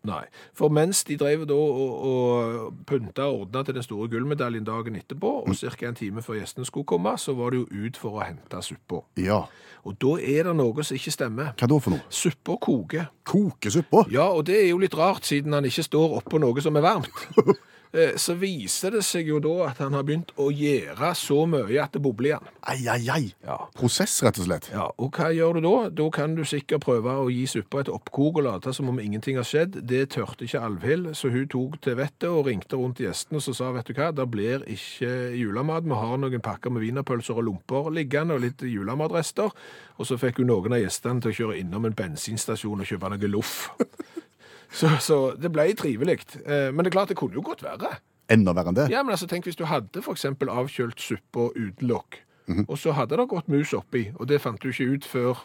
Nei, 0.06 0.22
for 0.54 0.70
mens 0.70 1.02
de 1.08 1.16
drev 1.18 1.44
da 1.50 1.56
og, 1.56 1.94
og 2.10 2.80
pynta 2.86 3.26
og 3.26 3.46
ordna 3.46 3.64
til 3.66 3.78
den 3.78 3.86
store 3.86 4.08
gullmedaljen 4.12 4.66
dagen 4.66 4.98
etterpå, 5.00 5.32
og 5.42 5.56
ca. 5.58 5.88
en 5.88 5.98
time 5.98 6.22
før 6.22 6.38
gjestene 6.40 6.68
skulle 6.68 6.86
komme, 6.86 7.16
så 7.18 7.34
var 7.34 7.54
det 7.54 7.64
jo 7.64 7.86
ut 7.86 7.98
for 8.00 8.20
å 8.20 8.26
hente 8.26 8.62
suppa. 8.62 9.02
Ja. 9.18 9.42
Og 9.86 9.98
da 10.02 10.16
er 10.22 10.48
det 10.48 10.56
noe 10.58 10.86
som 10.86 10.98
ikke 10.98 11.14
stemmer. 11.14 11.52
Hva 11.58 11.70
da 11.70 11.78
for 11.82 11.94
noe? 11.94 12.06
Suppa 12.10 12.58
koker. 12.62 13.10
Kokesuppa? 13.26 14.06
Ja, 14.14 14.28
og 14.30 14.46
det 14.48 14.60
er 14.62 14.68
jo 14.70 14.82
litt 14.82 14.94
rart, 14.98 15.26
siden 15.26 15.54
han 15.56 15.66
ikke 15.66 15.86
står 15.86 16.20
oppå 16.20 16.42
noe 16.42 16.62
som 16.62 16.78
er 16.78 16.86
varmt. 16.86 17.26
Eh, 17.96 18.12
Så 18.20 18.34
viser 18.36 18.92
det 18.92 19.02
seg 19.06 19.30
jo 19.30 19.38
da 19.40 19.70
at 19.70 19.78
han 19.80 19.94
har 19.96 20.04
begynt 20.04 20.32
å 20.36 20.50
gjøre 20.52 21.12
så 21.16 21.38
mye 21.48 21.78
at 21.80 21.94
det 21.96 22.02
bobler 22.04 22.34
igjen. 22.34 22.50
Ai, 22.68 22.78
ai, 22.92 23.08
ai. 23.08 23.22
Ja. 23.46 23.56
Prosess, 23.78 24.18
rett 24.26 24.36
og 24.42 24.48
slett. 24.48 24.68
Ja, 24.74 24.90
og 25.00 25.16
hva 25.16 25.30
gjør 25.32 25.56
du 25.56 25.60
da? 25.64 25.74
Da 26.02 26.08
kan 26.12 26.34
du 26.36 26.42
sikkert 26.44 26.84
prøve 26.84 27.14
å 27.22 27.30
gi 27.32 27.46
suppa 27.48 27.80
et 27.80 27.88
oppkok 27.92 28.42
og 28.42 28.44
late 28.44 28.74
som 28.76 28.90
om 28.92 29.00
ingenting 29.00 29.38
har 29.40 29.48
skjedd. 29.48 29.80
Det 29.88 30.02
tørte 30.12 30.44
ikke 30.44 30.60
Alvhild, 30.66 31.12
så 31.16 31.30
hun 31.32 31.48
tok 31.48 31.78
til 31.86 31.96
vettet 31.96 32.28
og 32.28 32.50
ringte 32.50 32.76
rundt 32.76 33.00
gjestene 33.00 33.40
og 33.40 33.56
sa, 33.56 33.72
vet 33.72 33.88
du 33.88 33.96
hva, 33.96 34.10
det 34.12 34.28
blir 34.28 34.66
ikke 34.76 35.12
julemat. 35.38 35.88
Vi 35.88 35.96
har 36.02 36.20
noen 36.20 36.44
pakker 36.44 36.74
med 36.74 36.84
wienerpølser 36.84 37.40
og 37.40 37.48
lomper 37.48 37.88
liggende 37.94 38.36
og 38.36 38.44
litt 38.44 38.66
julematrester. 38.66 39.54
Og 39.96 40.04
så 40.04 40.18
fikk 40.20 40.42
hun 40.42 40.50
noen 40.52 40.76
av 40.76 40.82
gjestene 40.84 41.24
til 41.24 41.32
å 41.32 41.38
kjøre 41.40 41.60
innom 41.62 41.88
en 41.88 41.96
bensinstasjon 41.96 42.84
og 42.84 42.90
kjøpe 42.92 43.14
noe 43.14 43.32
loff. 43.32 43.56
Så, 44.70 44.90
så 45.00 45.18
det 45.40 45.52
ble 45.52 45.68
trivelig. 45.78 46.18
Eh, 46.44 46.70
Men 46.72 46.84
det 46.84 46.90
er 46.90 46.96
klart, 46.98 47.08
det 47.08 47.16
kunne 47.16 47.34
jo 47.38 47.42
godt 47.46 47.62
være. 47.62 47.96
Enda 48.30 48.52
verre 48.52 48.72
enn 48.72 48.78
det. 48.80 48.88
Ja, 48.90 49.02
men 49.06 49.14
altså, 49.14 49.26
tenk 49.30 49.44
hvis 49.46 49.56
du 49.58 49.64
hadde 49.70 50.02
eksempel 50.02 50.48
avkjølt 50.50 51.00
suppa 51.00 51.50
uten 51.54 51.86
lokk, 51.88 52.22
og 52.68 52.78
så 52.78 52.92
hadde 52.94 53.16
det 53.18 53.28
gått 53.28 53.48
mus 53.50 53.72
oppi, 53.74 54.08
og 54.18 54.26
det 54.30 54.40
fant 54.42 54.60
du 54.62 54.68
ikke 54.70 54.86
ut 54.94 55.04
før 55.04 55.40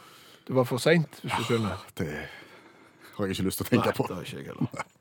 det 0.48 0.56
var 0.58 0.66
for 0.70 0.78
seint, 0.82 1.20
hvis 1.22 1.34
du 1.38 1.44
skjønner. 1.46 1.78
Det 1.98 2.10
har 3.16 3.25
jeg 3.25 3.36
ikke 3.38 3.46
lyst 3.46 3.62
til 3.62 3.66
å 3.68 3.70
tenke 3.70 3.94
på. 3.98 4.08
det 4.10 4.16
har 4.18 4.25
ikke 4.25 4.38
jeg 4.42 4.50
heller. 4.51 4.86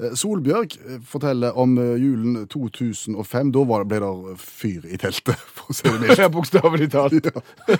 Eh, 0.00 0.14
Solbjørg 0.18 0.74
eh, 0.80 0.98
forteller 1.06 1.56
om 1.60 1.76
eh, 1.78 1.94
julen 2.00 2.46
2005. 2.50 3.52
Da 3.54 3.64
var 3.68 3.86
ble 3.88 4.00
det 4.02 4.36
fyr 4.42 4.86
i 4.88 4.98
teltet, 5.00 5.38
for 5.56 5.70
å 5.70 5.76
si 5.76 5.86
det 5.86 6.00
mildt. 6.02 6.22
Ja, 6.22 6.30
bokstavelig 6.32 6.90
talt. 6.94 7.30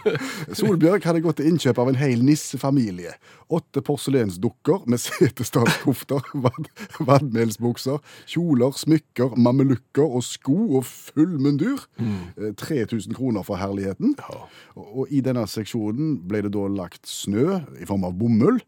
Solbjørg 0.61 1.07
hadde 1.09 1.25
gått 1.25 1.41
til 1.41 1.51
innkjøp 1.51 1.81
av 1.83 1.91
en 1.91 1.99
hel 1.99 2.23
nissefamilie. 2.27 3.17
Åtte 3.55 3.83
porselensdukker 3.85 4.87
med 4.91 5.03
setesdalskofter, 5.03 6.31
vannmelsbukser, 6.45 7.05
vadmelsbukser, 7.11 8.01
kjoler, 8.31 8.75
smykker, 8.79 9.37
mamelukker 9.41 10.07
og 10.07 10.25
sko 10.27 10.57
og 10.79 10.89
full 10.89 11.37
mundur. 11.43 11.85
Mm. 11.99 12.55
3000 12.61 13.15
kroner 13.17 13.45
for 13.47 13.61
herligheten. 13.61 14.15
Ja. 14.21 14.47
Og 14.75 15.11
i 15.15 15.21
denne 15.25 15.47
seksjonen 15.51 16.19
ble 16.29 16.45
det 16.47 16.55
da 16.55 16.67
lagt 16.71 17.09
snø 17.11 17.61
i 17.81 17.89
form 17.89 18.07
av 18.07 18.17
bomull. 18.19 18.61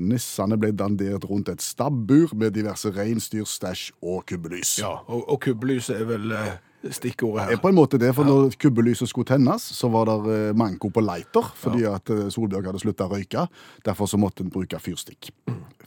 Nissene 0.00 0.56
ble 0.56 0.70
dandert 0.72 1.26
rundt 1.28 1.50
et 1.52 1.60
stabbur 1.60 2.32
med 2.38 2.54
diverse 2.56 2.88
reinsdyr, 2.94 3.44
stæsj 3.44 3.90
og 4.00 4.22
kubbelys. 4.28 4.78
Ja, 4.80 4.94
og, 5.04 5.26
og 5.28 5.40
kubbelyset 5.44 5.98
er 5.98 6.06
vel 6.08 6.32
eh, 6.32 6.54
stikkordet 6.90 7.52
er 7.52 7.60
på 7.60 7.68
en 7.68 7.76
måte 7.76 8.00
det, 8.00 8.14
for 8.16 8.26
når 8.26 8.56
kubbelyset 8.62 9.10
skulle 9.10 9.28
tennes, 9.28 9.66
så 9.76 9.90
var 9.92 10.08
det 10.08 10.16
eh, 10.32 10.54
manko 10.56 10.88
på 10.94 11.04
lighter, 11.04 11.52
fordi 11.60 11.84
at 11.90 12.12
eh, 12.14 12.24
Solbjørg 12.32 12.70
hadde 12.70 12.82
slutta 12.82 13.06
å 13.06 13.12
røyke. 13.12 13.44
Derfor 13.84 14.08
så 14.08 14.20
måtte 14.20 14.46
en 14.46 14.52
bruke 14.54 14.80
fyrstikk. 14.80 15.28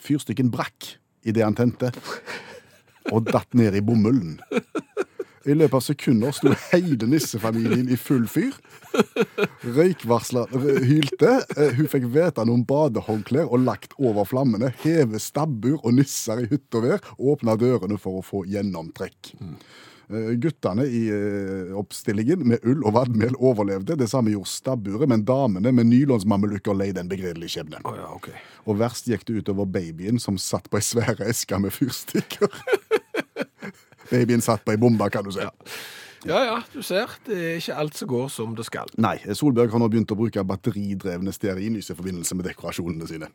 Fyrstikken 0.06 0.54
brakk 0.54 0.96
idet 1.26 1.48
han 1.48 1.58
tente, 1.58 1.90
og 3.14 3.26
datt 3.26 3.58
ned 3.58 3.74
i 3.74 3.84
bomullen. 3.86 4.38
I 5.46 5.54
løpet 5.54 5.78
av 5.78 5.84
sekunder 5.86 6.34
sto 6.34 6.52
hele 6.72 7.06
nissefamilien 7.10 7.90
i 7.94 7.98
full 8.02 8.26
fyr. 8.32 8.56
Røykvarsler 9.62 10.50
hylte. 10.86 11.34
Eh, 11.58 11.74
Hun 11.78 11.90
fikk 11.92 12.08
vite 12.14 12.46
noen 12.48 12.66
badehåndklær 12.68 13.52
og 13.52 13.66
lagt 13.66 13.94
over 14.02 14.26
flammene. 14.30 14.72
Heve 14.84 15.22
stabbur 15.22 15.80
og 15.84 15.94
nisser 16.00 16.44
i 16.46 16.50
hytt 16.52 16.78
og 16.80 16.88
vær. 16.88 17.12
Åpna 17.20 17.58
dørene 17.62 18.00
for 18.02 18.22
å 18.22 18.26
få 18.26 18.46
gjennomtrekk. 18.50 19.36
Eh, 20.10 20.32
Guttene 20.42 20.86
i 20.86 21.04
eh, 21.14 21.72
oppstillingen 21.78 22.44
med 22.52 22.66
ull 22.66 22.84
og 22.86 22.94
vadmel 22.98 23.38
overlevde. 23.38 23.98
Det 24.02 24.10
samme 24.12 24.34
gjorde 24.34 24.52
stabburet, 24.52 25.08
men 25.10 25.26
damene 25.26 25.74
med 25.74 25.90
nylonsmammelukker 25.90 26.78
leide 26.78 27.02
en 27.02 27.10
begredelig 27.12 27.54
skjebne. 27.56 27.82
Oh 27.86 27.98
ja, 27.98 28.10
okay. 28.14 28.38
Og 28.66 28.78
verst 28.82 29.10
gikk 29.10 29.26
det 29.30 29.42
utover 29.44 29.70
babyen 29.70 30.22
som 30.22 30.38
satt 30.42 30.70
på 30.70 30.82
ei 30.82 30.86
svære 30.86 31.30
eske 31.30 31.58
med 31.62 31.74
fyrstikker. 31.74 32.50
Babyen 34.12 34.44
satt 34.46 34.66
på 34.66 34.76
ei 34.76 34.82
bombe, 34.82 35.10
kan 35.14 35.26
du 35.26 35.32
si. 35.36 35.46
Ja 36.26 36.40
ja, 36.42 36.56
du 36.74 36.82
ser. 36.82 37.12
Det 37.26 37.38
er 37.38 37.60
ikke 37.60 37.76
alt 37.78 37.98
som 37.98 38.10
går 38.10 38.30
som 38.34 38.56
det 38.58 38.66
skal. 38.66 38.90
Nei, 38.98 39.18
Solberg 39.38 39.74
har 39.74 39.82
nå 39.82 39.90
begynt 39.94 40.14
å 40.14 40.18
bruke 40.18 40.42
batteridrevne 40.48 41.34
stearinlys 41.36 41.92
i 41.94 41.98
forbindelse 41.98 42.38
med 42.38 42.50
dekorasjonene 42.50 43.10
sine. 43.10 43.30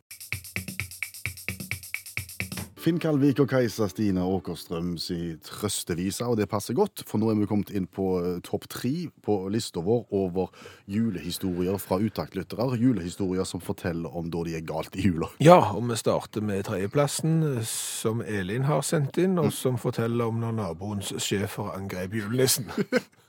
Finn 2.80 2.96
Kalvik 2.96 3.42
og 3.42 3.50
Kajsa 3.50 3.90
Stina 3.90 4.22
Åkerstrøm 4.24 4.94
si 4.96 5.34
trøstevisa, 5.44 6.30
og 6.30 6.38
det 6.40 6.46
passer 6.48 6.72
godt, 6.72 7.02
for 7.04 7.20
nå 7.20 7.28
er 7.28 7.36
vi 7.36 7.48
kommet 7.50 7.72
inn 7.76 7.84
på 7.84 8.06
eh, 8.22 8.38
topp 8.46 8.64
tre 8.72 8.92
på 9.20 9.36
lista 9.52 9.82
vår 9.84 10.06
over 10.16 10.48
julehistorier 10.88 11.76
fra 11.82 11.98
utaktlyttere. 12.00 12.70
Julehistorier 12.80 13.44
som 13.44 13.60
forteller 13.60 14.16
om 14.16 14.32
da 14.32 14.46
de 14.48 14.56
er 14.56 14.64
galt 14.64 14.96
i 14.96 15.04
jula. 15.10 15.28
Ja, 15.44 15.58
og 15.74 15.90
vi 15.90 16.00
starter 16.00 16.40
med 16.40 16.64
tredjeplassen, 16.70 17.60
som 17.68 18.24
Elin 18.24 18.64
har 18.64 18.80
sendt 18.86 19.20
inn, 19.20 19.36
og 19.36 19.52
som 19.52 19.76
forteller 19.76 20.32
om 20.32 20.40
når 20.40 20.56
naboens 20.62 21.12
schæfer 21.20 21.74
angrep 21.76 22.16
julenissen. 22.16 22.72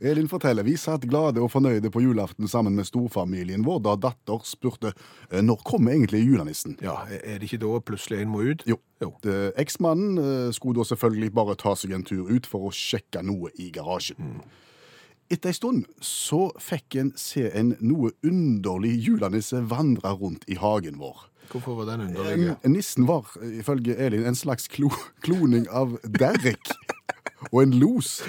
Elin 0.00 0.28
forteller 0.30 0.66
vi 0.66 0.76
satt 0.80 1.04
glade 1.10 1.42
og 1.42 1.50
fornøyde 1.52 1.90
på 1.92 2.02
julaften 2.04 2.48
sammen 2.50 2.76
med 2.78 2.88
storfamilien 2.88 3.64
vår 3.66 3.82
da 3.84 3.96
datter 4.08 4.42
spurte 4.48 4.92
«Eh, 5.30 5.42
når 5.42 5.62
kommer 5.66 5.92
egentlig 5.92 6.24
julenissen. 6.24 6.78
Ja, 6.82 7.02
er 7.10 7.38
det 7.38 7.50
ikke 7.50 7.62
da 7.64 7.78
plutselig 7.84 8.22
en 8.22 8.32
må 8.32 8.44
ut? 8.46 8.64
Jo. 8.68 8.78
Jo. 9.02 9.12
Eksmannen 9.58 10.18
eh, 10.22 10.50
skulle 10.54 10.80
da 10.80 10.86
selvfølgelig 10.92 11.32
bare 11.34 11.58
ta 11.58 11.74
seg 11.78 11.94
en 11.96 12.06
tur 12.06 12.30
ut 12.30 12.46
for 12.48 12.68
å 12.68 12.74
sjekke 12.74 13.24
noe 13.26 13.50
i 13.58 13.72
garasjen. 13.74 14.40
Etter 15.32 15.48
ei 15.48 15.56
stund 15.56 15.86
så 16.04 16.50
fikk 16.60 16.98
en 17.00 17.12
se 17.16 17.46
en 17.56 17.72
noe 17.80 18.12
underlig 18.26 18.98
julenisse 19.00 19.62
vandre 19.70 20.12
rundt 20.20 20.44
i 20.50 20.58
hagen 20.60 20.98
vår. 21.00 21.28
Hvorfor 21.52 21.78
var 21.80 21.88
den 21.92 22.06
underlig? 22.08 22.52
En, 22.62 22.72
nissen 22.72 23.06
var, 23.08 23.28
ifølge 23.42 23.96
Elin, 23.96 24.26
en 24.28 24.36
slags 24.36 24.68
klo, 24.72 24.90
kloning 25.24 25.66
av 25.72 25.98
Derek 26.04 26.72
og 27.50 27.62
en 27.62 27.74
los. 27.80 28.22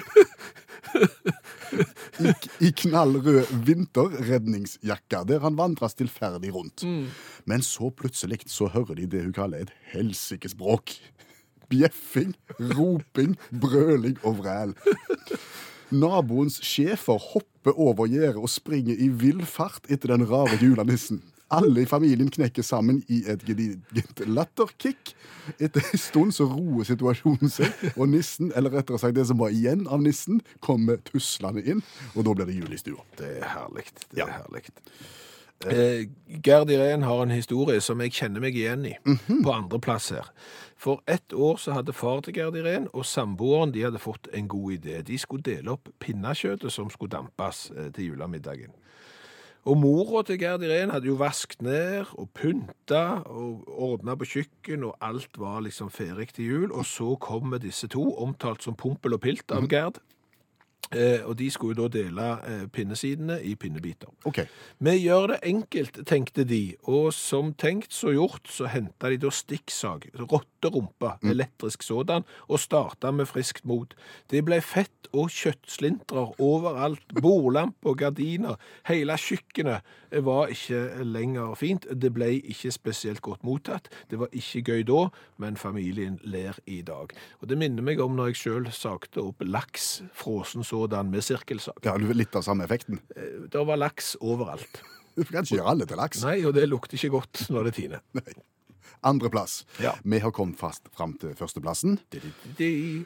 I, 2.22 2.30
I 2.62 2.70
knallrød 2.70 3.50
vinterredningsjakke, 3.66 5.24
der 5.28 5.42
han 5.42 5.58
vandrer 5.58 5.90
stillferdig 5.90 6.52
rundt. 6.54 6.84
Men 7.50 7.62
så 7.62 7.90
plutselig 7.90 8.44
så 8.46 8.68
hører 8.70 8.94
de 9.00 9.06
det 9.10 9.24
hun 9.24 9.34
kaller 9.34 9.64
et 9.66 9.74
helsikesbråk. 9.92 10.94
Bjeffing, 11.70 12.34
roping, 12.60 13.36
brøling 13.50 14.18
og 14.22 14.38
vræl. 14.38 14.74
Naboens 15.90 16.60
schæfer 16.62 17.18
hopper 17.18 17.74
over 17.78 18.06
gjerdet 18.06 18.42
og 18.42 18.50
springer 18.50 18.94
i 18.98 19.08
vill 19.08 19.44
fart 19.46 19.86
etter 19.90 20.14
den 20.14 20.26
rare 20.30 20.58
julenissen. 20.62 21.22
Alle 21.52 21.82
i 21.82 21.86
familien 21.86 22.30
knekker 22.32 22.62
sammen 22.64 23.02
i 23.12 23.22
et 23.28 23.42
gedigent 23.44 24.22
latterkick. 24.26 25.12
Etter 25.60 25.84
en 25.92 25.98
stund 26.00 26.32
så 26.34 26.46
roer 26.48 26.84
situasjonen 26.88 27.50
seg, 27.52 27.68
og 27.96 28.08
nissen, 28.08 28.52
eller 28.56 28.72
rettere 28.78 28.98
sagt 28.98 29.14
det 29.18 29.26
som 29.28 29.38
var 29.38 29.52
igjen 29.52 29.84
av 29.92 30.00
nissen, 30.02 30.40
kommer 30.64 30.96
tuslende 31.04 31.60
inn, 31.68 31.82
og 32.14 32.24
da 32.24 32.32
blir 32.34 32.48
det 32.48 32.56
jul 32.56 32.72
i 32.72 32.80
stua. 32.80 33.04
Det 33.20 33.28
er 33.42 33.50
herlig. 33.52 33.84
Det 34.10 34.22
er 34.22 34.26
Ja. 34.26 34.32
herlig. 34.40 34.64
Eh, 35.64 36.08
Gerd 36.44 36.68
Irén 36.70 37.04
har 37.04 37.22
en 37.22 37.30
historie 37.30 37.80
som 37.80 38.00
jeg 38.00 38.12
kjenner 38.12 38.40
meg 38.42 38.56
igjen 38.58 38.84
i, 38.88 38.94
på 39.06 39.52
andreplass 39.54 40.10
her. 40.12 40.26
For 40.76 41.00
ett 41.08 41.32
år 41.32 41.56
så 41.62 41.72
hadde 41.72 41.92
far 41.96 42.20
til 42.26 42.34
Gerd 42.36 42.56
Irén 42.58 42.88
og 42.92 43.04
samboeren 43.08 43.72
de 43.72 43.84
hadde 43.86 44.00
fått 44.02 44.28
en 44.34 44.48
god 44.48 44.72
idé. 44.80 44.98
De 45.06 45.16
skulle 45.18 45.42
dele 45.46 45.70
opp 45.72 45.88
pinnekjøttet 46.00 46.72
som 46.74 46.90
skulle 46.90 47.14
dampes 47.14 47.70
eh, 47.76 47.88
til 47.96 48.10
julemiddagen. 48.12 48.74
Og 49.64 49.78
mora 49.80 50.20
til 50.28 50.36
Gerd 50.42 50.60
Irén 50.66 50.90
hadde 50.92 51.08
jo 51.08 51.14
vasket 51.16 51.62
ned 51.64 52.10
og 52.20 52.28
pynta 52.36 53.22
og 53.24 53.62
ordna 53.72 54.12
på 54.20 54.26
kjøkken, 54.28 54.82
og 54.84 54.98
alt 55.00 55.38
var 55.40 55.62
liksom 55.64 55.88
ferdig 55.88 56.34
til 56.36 56.50
jul. 56.50 56.66
Og 56.72 56.84
så 56.84 57.14
kommer 57.16 57.62
disse 57.62 57.88
to, 57.88 58.10
omtalt 58.20 58.66
som 58.66 58.76
Pompel 58.76 59.16
og 59.16 59.22
Pilt 59.24 59.54
av 59.56 59.64
Gerd. 59.72 60.02
Eh, 60.92 61.24
og 61.24 61.38
de 61.38 61.48
skulle 61.50 61.74
jo 61.76 61.86
da 61.88 61.98
dele 61.98 62.26
eh, 62.48 62.64
pinnesidene 62.72 63.38
i 63.42 63.54
pinnebiter. 63.58 64.10
OK. 64.28 64.42
Vi 64.84 64.96
gjør 65.00 65.34
det 65.34 65.38
enkelt, 65.48 66.00
tenkte 66.06 66.44
de, 66.48 66.76
og 66.90 67.12
som 67.16 67.54
tenkt 67.58 67.94
så 67.94 68.12
gjort, 68.14 68.44
så 68.50 68.68
henta 68.70 69.10
de 69.12 69.18
da 69.22 69.32
stikksag, 69.32 70.10
rotterumpe, 70.20 71.16
elektrisk 71.24 71.82
sådan, 71.86 72.26
og 72.48 72.60
starta 72.60 73.10
med 73.10 73.30
friskt 73.30 73.64
mot. 73.64 73.94
Det 74.30 74.44
ble 74.44 74.60
fett 74.64 75.08
og 75.14 75.30
kjøttslintrer 75.32 76.40
overalt, 76.42 77.14
bordlamp 77.24 77.86
og 77.86 77.98
gardiner. 78.02 78.58
Hele 78.88 79.16
kjøkkenet 79.20 79.94
var 80.24 80.52
ikke 80.52 81.04
lenger 81.06 81.54
fint. 81.58 81.86
Det 81.90 82.12
ble 82.14 82.30
ikke 82.38 82.72
spesielt 82.74 83.22
godt 83.24 83.44
mottatt. 83.46 83.88
Det 84.10 84.18
var 84.20 84.30
ikke 84.32 84.62
gøy 84.68 84.84
da, 84.86 85.08
men 85.42 85.58
familien 85.58 86.18
ler 86.22 86.58
i 86.66 86.82
dag. 86.86 87.14
Og 87.40 87.48
det 87.50 87.58
minner 87.58 87.84
meg 87.86 88.02
om 88.02 88.14
når 88.18 88.32
jeg 88.32 88.42
sjøl 88.42 88.70
sagte 88.74 89.22
opp 89.24 89.42
laks, 89.46 90.02
frossen 90.14 90.66
sådan, 90.74 91.10
med 91.14 91.24
sirkelsag. 91.24 91.78
Ja, 91.86 91.94
litt 91.96 92.34
av 92.36 92.42
samme 92.46 92.66
effekten. 92.66 92.98
Det 93.14 93.64
var 93.70 93.80
laks 93.80 94.14
overalt. 94.20 94.82
Du 95.14 95.22
kan 95.22 95.44
ikke 95.46 95.60
gjøre 95.60 95.70
alle 95.70 95.86
til 95.86 95.94
laks. 96.00 96.24
Nei, 96.26 96.40
og 96.42 96.56
det 96.56 96.64
lukter 96.66 96.98
ikke 96.98 97.12
godt 97.14 97.44
når 97.54 97.68
det 97.68 97.72
tiner. 97.76 98.00
Andreplass. 99.06 99.60
Ja. 99.78 99.92
Vi 100.02 100.18
har 100.18 100.32
kommet 100.34 100.58
fast 100.58 100.88
fram 100.96 101.12
til 101.22 101.36
førsteplassen. 101.38 102.00
De- 102.58 103.04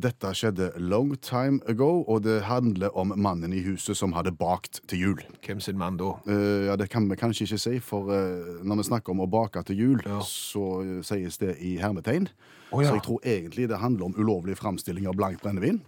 Dette 0.00 0.30
skjedde 0.38 0.68
long 0.78 1.16
time 1.18 1.58
ago, 1.68 2.04
og 2.06 2.20
det 2.22 2.44
handler 2.46 2.92
om 2.96 3.10
mannen 3.18 3.50
i 3.56 3.58
huset 3.64 3.96
som 3.98 4.12
hadde 4.14 4.30
bakt 4.38 4.78
til 4.86 5.00
jul. 5.02 5.22
Hvem 5.42 5.58
sin 5.64 5.80
mann 5.80 5.96
da? 5.98 6.12
Uh, 6.28 6.68
ja, 6.68 6.76
Det 6.78 6.86
kan 6.92 7.08
vi 7.10 7.16
kanskje 7.18 7.48
ikke 7.48 7.58
si, 7.58 7.72
for 7.82 8.06
uh, 8.12 8.60
når 8.62 8.78
vi 8.84 8.86
snakker 8.86 9.10
om 9.16 9.24
å 9.24 9.26
bake 9.32 9.64
til 9.66 9.80
jul, 9.80 10.02
Ja. 10.06 10.20
så 10.22 10.62
uh, 10.84 11.00
sies 11.02 11.40
det 11.42 11.56
i 11.58 11.72
hermetegn. 11.82 12.28
Oh, 12.70 12.78
ja. 12.84 12.92
Så 12.92 13.00
jeg 13.00 13.02
tror 13.08 13.26
egentlig 13.26 13.66
det 13.72 13.80
handler 13.82 14.12
om 14.12 14.14
ulovlig 14.14 14.54
framstilling 14.60 15.08
av 15.10 15.16
blankt 15.18 15.42
brennevin. 15.42 15.80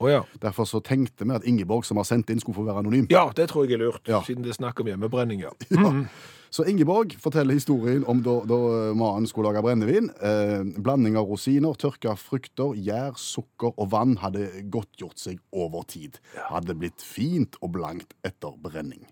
Å 0.00 0.08
ja. 0.08 0.20
Derfor 0.40 0.64
så 0.64 0.80
tenkte 0.80 1.26
vi 1.28 1.34
at 1.36 1.44
Ingeborg, 1.44 1.84
som 1.84 1.98
har 2.00 2.06
sendt 2.08 2.30
inn, 2.32 2.40
skulle 2.40 2.56
få 2.56 2.64
være 2.64 2.80
anonym. 2.80 3.06
Ja, 3.12 3.26
det 3.36 3.50
tror 3.50 3.66
jeg 3.68 3.76
er 3.76 3.82
lurt, 3.84 4.06
Ja. 4.08 4.22
siden 4.24 4.42
det 4.46 4.54
er 4.54 4.58
snakk 4.62 4.80
om 4.80 4.86
hjemmebrenning, 4.88 5.40
ja. 5.44 5.50
Ja. 5.70 5.90
Så 6.50 6.64
Ingeborg 6.66 7.12
forteller 7.22 7.54
historien 7.54 8.02
om 8.10 8.22
da, 8.26 8.40
da 8.48 8.56
mannen 8.98 9.28
skulle 9.30 9.52
lage 9.52 9.62
brennevin. 9.62 10.08
Eh, 10.18 10.64
blanding 10.82 11.14
av 11.20 11.28
rosiner, 11.30 11.76
tørka 11.78 12.16
frukter, 12.18 12.72
gjær, 12.74 13.12
sukker 13.14 13.70
og 13.76 13.90
vann 13.92 14.16
hadde 14.18 14.48
godtgjort 14.72 15.20
seg 15.20 15.38
over 15.52 15.84
tid. 15.86 16.18
Hadde 16.48 16.74
blitt 16.74 17.04
fint 17.06 17.54
og 17.62 17.70
blankt 17.76 18.16
etter 18.26 18.56
brenning. 18.58 19.04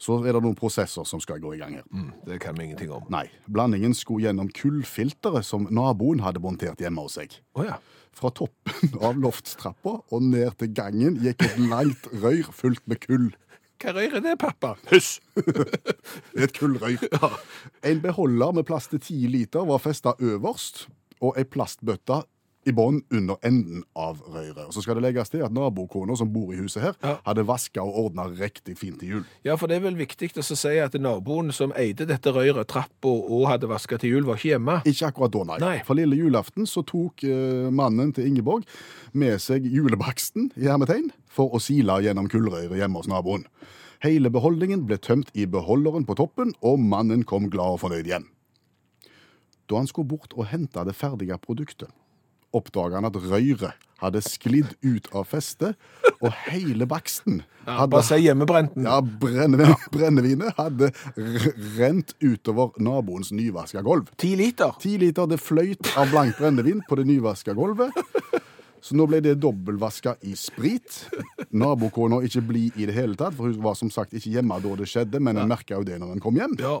Så 0.00 0.16
er 0.24 0.32
det 0.32 0.40
noen 0.42 0.56
prosesser 0.56 1.04
som 1.04 1.20
skal 1.20 1.38
gå 1.40 1.52
i 1.54 1.58
gang 1.60 1.74
her. 1.78 1.84
Mm, 1.92 2.08
det 2.26 2.40
kan 2.40 2.56
vi 2.56 2.64
ingenting 2.70 2.90
om. 2.96 3.04
Nei, 3.12 3.26
blandingen 3.48 3.92
skulle 3.94 4.24
gjennom 4.30 4.48
kullfilteret 4.48 5.44
som 5.44 5.68
naboen 5.70 6.20
hadde 6.24 6.40
montert 6.44 6.80
hjemme 6.80 7.04
hos 7.04 7.18
seg. 7.20 7.36
Oh, 7.54 7.64
ja. 7.64 7.76
Fra 8.14 8.30
toppen 8.30 8.98
av 9.02 9.18
loftstrappa 9.18 9.96
og 10.14 10.22
ned 10.22 10.54
til 10.60 10.70
gangen 10.76 11.18
gikk 11.22 11.42
et 11.46 11.56
langt 11.70 12.06
røyr 12.22 12.50
fullt 12.54 12.84
med 12.90 13.02
kull. 13.02 13.32
Hva 13.82 13.92
røyr 13.96 14.18
er 14.20 14.22
det, 14.24 14.36
pappa? 14.40 14.76
Hysj! 14.88 15.18
Et 16.42 16.52
kullrøyr. 16.56 17.02
En 17.84 18.00
beholder 18.00 18.54
med 18.56 18.66
plass 18.68 18.86
til 18.88 19.02
ti 19.02 19.18
liter 19.28 19.66
var 19.68 19.82
festa 19.82 20.14
øverst. 20.22 20.86
og 21.24 21.38
ei 21.40 21.44
plastbøtte 21.48 22.22
i 22.66 22.72
bånn 22.72 23.02
under 23.12 23.36
enden 23.44 23.82
av 23.96 24.20
røret. 24.26 24.66
Og 24.66 24.72
Så 24.74 24.82
skal 24.82 24.94
det 24.98 25.02
legges 25.04 25.28
til 25.30 25.42
at 25.44 25.52
nabokona 25.52 26.16
som 26.16 26.30
bor 26.32 26.52
i 26.52 26.56
huset 26.56 26.82
her, 26.82 26.94
Ja. 27.02 27.16
hadde 27.26 27.44
vaska 27.46 27.82
og 27.82 27.94
ordna 28.06 28.24
riktig 28.28 28.76
fint 28.78 28.98
til 29.00 29.08
jul. 29.08 29.24
Ja, 29.44 29.56
for 29.56 29.66
det 29.68 29.76
er 29.76 29.80
vel 29.80 29.96
viktig 29.96 30.30
å 30.34 30.42
si 30.56 30.78
at 30.78 30.92
naboen 30.94 31.52
som 31.52 31.72
eide 31.76 32.06
dette 32.06 32.32
røret, 32.32 32.66
trappa 32.66 33.08
og 33.08 33.46
hadde 33.48 33.68
vaska 33.68 33.98
til 33.98 34.10
jul, 34.10 34.24
var 34.24 34.36
ikke 34.36 34.54
hjemme. 34.58 34.82
Ikke 34.84 35.06
akkurat 35.12 35.30
da, 35.32 35.44
nei. 35.44 35.58
Nei. 35.58 35.78
For 35.84 35.94
lille 35.94 36.16
julaften 36.16 36.66
så 36.66 36.82
tok 36.84 37.24
eh, 37.24 37.70
mannen 37.70 38.12
til 38.12 38.26
Ingeborg 38.26 38.64
med 39.12 39.38
seg 39.40 39.62
julebaksten 39.64 40.50
i 40.56 40.64
hermetegn 40.68 41.10
for 41.28 41.50
å 41.54 41.60
sile 41.60 42.00
gjennom 42.02 42.28
kullrøret 42.28 42.76
hjemme 42.78 42.96
hos 42.96 43.06
naboen. 43.08 43.44
Hele 44.04 44.28
beholdningen 44.28 44.86
ble 44.86 44.98
tømt 44.98 45.30
i 45.34 45.46
beholderen 45.46 46.04
på 46.04 46.14
toppen, 46.16 46.52
og 46.62 46.78
mannen 46.78 47.22
kom 47.24 47.48
glad 47.48 47.78
og 47.78 47.80
fornøyd 47.80 48.04
igjen. 48.06 48.26
Da 49.70 49.76
han 49.80 49.86
skulle 49.88 50.08
bort 50.10 50.34
og 50.36 50.46
hente 50.50 50.82
det 50.84 50.94
ferdige 50.94 51.38
produktet, 51.40 51.88
oppdaga 52.54 53.00
han 53.00 53.08
at 53.08 53.18
røret 53.18 53.74
hadde 54.02 54.20
sklidd 54.24 54.72
ut 54.84 55.06
av 55.16 55.26
festet, 55.30 55.78
og 56.18 56.32
hele 56.48 56.86
baksten 56.88 57.42
hadde 57.64 57.90
bare 57.94 58.04
si 58.04 58.18
hjemmebrenten. 58.24 58.84
ja, 58.84 58.98
brennevin, 59.00 59.74
brennevinet 59.94 60.58
hadde 60.58 60.90
rent 61.78 62.12
utover 62.20 62.74
naboens 62.82 63.32
nyvaska 63.32 63.84
gulv. 63.86 64.10
Ti 64.20 64.34
liter. 64.40 64.74
Ti 64.82 64.96
liter 65.00 65.30
det 65.30 65.40
fløyt 65.40 65.94
av 65.96 66.10
blankt 66.12 66.40
brennevin 66.42 66.82
på 66.88 67.00
det 67.00 67.06
nyvaska 67.08 67.56
gulvet. 67.56 67.94
Så 68.84 68.92
nå 68.98 69.06
ble 69.08 69.22
det 69.24 69.38
dobbeltvaska 69.40 70.18
i 70.28 70.34
sprit. 70.36 71.06
Nabokona 71.56 72.18
ikke 72.26 72.42
blid 72.44 72.74
i 72.76 72.84
det 72.90 72.96
hele 72.98 73.16
tatt, 73.16 73.32
for 73.32 73.48
hun 73.48 73.62
var 73.64 73.78
som 73.80 73.88
sagt 73.92 74.12
ikke 74.12 74.34
hjemme 74.34 74.58
da 74.60 74.74
det 74.76 74.90
skjedde, 74.90 75.22
men 75.24 75.40
hun 75.40 75.48
merka 75.48 75.78
jo 75.78 75.86
det 75.88 75.96
når 76.02 76.12
hun 76.12 76.20
kom 76.20 76.36
hjem. 76.36 76.58
Ja. 76.60 76.74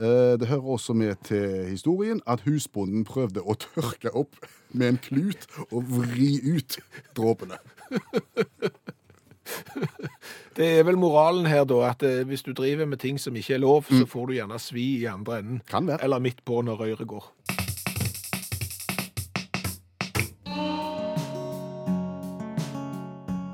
Eh, 0.00 0.38
Det 0.40 0.48
hører 0.48 0.70
også 0.76 0.92
med 0.94 1.14
til 1.24 1.68
historien 1.68 2.20
at 2.26 2.40
husbonden 2.46 3.04
prøvde 3.04 3.42
å 3.44 3.54
tørke 3.54 4.12
opp 4.16 4.36
med 4.72 4.88
en 4.88 4.98
klut 5.02 5.46
og 5.70 5.84
vri 5.90 6.38
ut 6.56 6.78
dråpene. 7.16 7.58
Det 10.56 10.66
er 10.78 10.84
vel 10.86 10.98
moralen 11.00 11.46
her, 11.46 11.64
da, 11.64 11.80
at 11.90 12.02
eh, 12.06 12.22
hvis 12.28 12.42
du 12.46 12.52
driver 12.52 12.86
med 12.86 12.98
ting 13.02 13.18
som 13.20 13.36
ikke 13.36 13.54
er 13.54 13.62
lov, 13.64 13.84
så 13.90 14.06
får 14.06 14.26
du 14.26 14.32
gjerne 14.36 14.58
svi 14.62 14.84
i 15.02 15.08
andre 15.10 15.38
enden. 15.40 15.60
Kan 15.68 15.86
være. 15.86 16.04
Eller 16.04 16.18
midt 16.22 16.44
på 16.44 16.60
når 16.62 16.80
røret 16.84 17.08
går. 17.08 17.24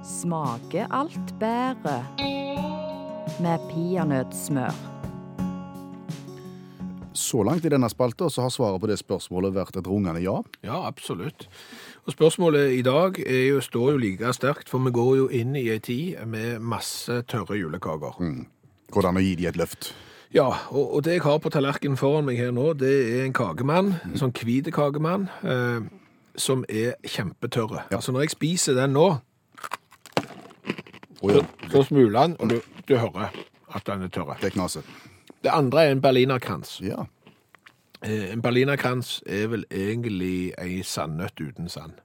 Smaker 0.05 0.87
alt 0.91 1.35
bedre 1.41 2.03
med 3.41 3.59
peanøttsmør. 3.71 4.96
Så 7.17 7.41
langt 7.47 7.65
i 7.65 7.73
denne 7.73 7.89
spalta 7.89 8.29
så 8.31 8.45
har 8.45 8.53
svaret 8.53 8.81
på 8.83 8.89
det 8.91 8.99
spørsmålet 9.01 9.55
vært 9.57 9.79
et 9.81 9.87
rungende 9.89 10.21
ja. 10.21 10.37
Ja, 10.67 10.83
absolutt. 10.85 11.47
Og 12.05 12.13
spørsmålet 12.13 12.77
i 12.77 12.83
dag 12.85 13.17
er 13.25 13.47
jo, 13.49 13.63
står 13.65 13.95
jo 13.95 14.03
like 14.03 14.33
sterkt, 14.37 14.69
for 14.69 14.85
vi 14.85 14.93
går 14.95 15.15
jo 15.17 15.29
inn 15.33 15.57
i 15.57 15.69
ei 15.73 15.81
tid 15.81 16.21
med 16.29 16.61
masse 16.61 17.23
tørre 17.31 17.57
julekaker. 17.57 18.21
Hvordan 18.93 19.19
å 19.19 19.25
gi 19.25 19.33
de 19.41 19.49
et 19.49 19.57
løft. 19.59 19.95
Ja, 20.35 20.51
og, 20.69 20.95
og 20.95 21.05
det 21.07 21.17
jeg 21.17 21.25
har 21.25 21.41
på 21.41 21.51
tallerkenen 21.55 21.97
foran 21.97 22.27
meg 22.29 22.39
her 22.41 22.53
nå, 22.53 22.73
det 22.77 22.93
er 22.93 23.25
en 23.25 23.35
kakemann, 23.37 23.95
en 24.05 24.21
sånn 24.21 24.35
hvit 24.37 24.69
kakemann, 24.75 25.29
eh, 25.47 25.87
som 26.37 26.67
er 26.69 26.99
kjempetørre. 27.07 27.87
Altså 27.95 28.13
når 28.13 28.27
jeg 28.27 28.37
spiser 28.37 28.77
den 28.77 28.93
nå, 28.99 29.09
oh, 31.23 31.31
så, 31.31 31.41
ja, 31.41 31.45
så 31.73 31.85
smuler 31.89 32.19
den, 32.21 32.37
og 32.43 32.53
du, 32.53 32.59
du 32.85 32.97
hører 32.99 33.31
at 33.73 33.87
den 33.89 34.05
er 34.05 34.13
tørre. 34.13 34.37
det 34.43 34.53
knaser. 34.53 34.85
Det 35.47 35.53
andre 35.55 35.85
er 35.87 35.95
en 35.95 36.03
berlinerkrans. 36.03 36.81
Ja. 36.83 37.05
Eh, 38.03 38.33
en 38.33 38.43
berlinerkrans 38.43 39.21
er 39.27 39.47
vel 39.53 39.63
egentlig 39.71 40.51
ei 40.59 40.83
sandnøtt 40.83 41.39
uten 41.41 41.71
sand. 41.71 42.01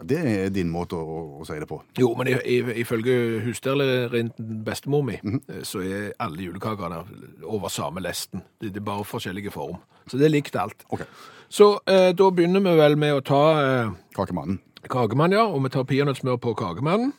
Det 0.00 0.18
er 0.18 0.48
din 0.48 0.70
måte 0.72 0.96
å, 0.96 1.16
å 1.42 1.44
si 1.44 1.58
det 1.60 1.68
på. 1.68 1.76
Jo, 2.00 2.14
men 2.16 2.30
ifølge 2.32 3.14
husdyrlærerinnen 3.44 4.62
bestemor 4.64 5.04
mi, 5.06 5.18
eh, 5.20 5.60
så 5.66 5.82
er 5.84 6.10
alle 6.18 6.46
julekakene 6.48 7.02
over 7.44 7.70
samme 7.72 8.02
lesten. 8.02 8.42
Det, 8.58 8.72
det 8.74 8.82
er 8.82 8.88
bare 8.88 9.06
forskjellige 9.06 9.52
form. 9.54 9.78
Så 10.08 10.18
det 10.18 10.26
er 10.26 10.34
likt 10.34 10.56
alt. 10.58 10.82
Okay. 10.90 11.06
Så 11.52 11.74
eh, 11.86 12.10
da 12.16 12.30
begynner 12.34 12.64
vi 12.64 12.74
vel 12.80 12.98
med 12.98 13.18
å 13.18 13.24
ta 13.26 13.42
eh, 13.60 13.96
Kakemannen. 14.16 14.58
kakemann, 14.90 15.36
ja, 15.36 15.44
og 15.46 15.62
vi 15.62 15.70
tar 15.70 15.84
peanøttsmør 15.84 16.40
på 16.40 16.54
kakemannen, 16.56 17.12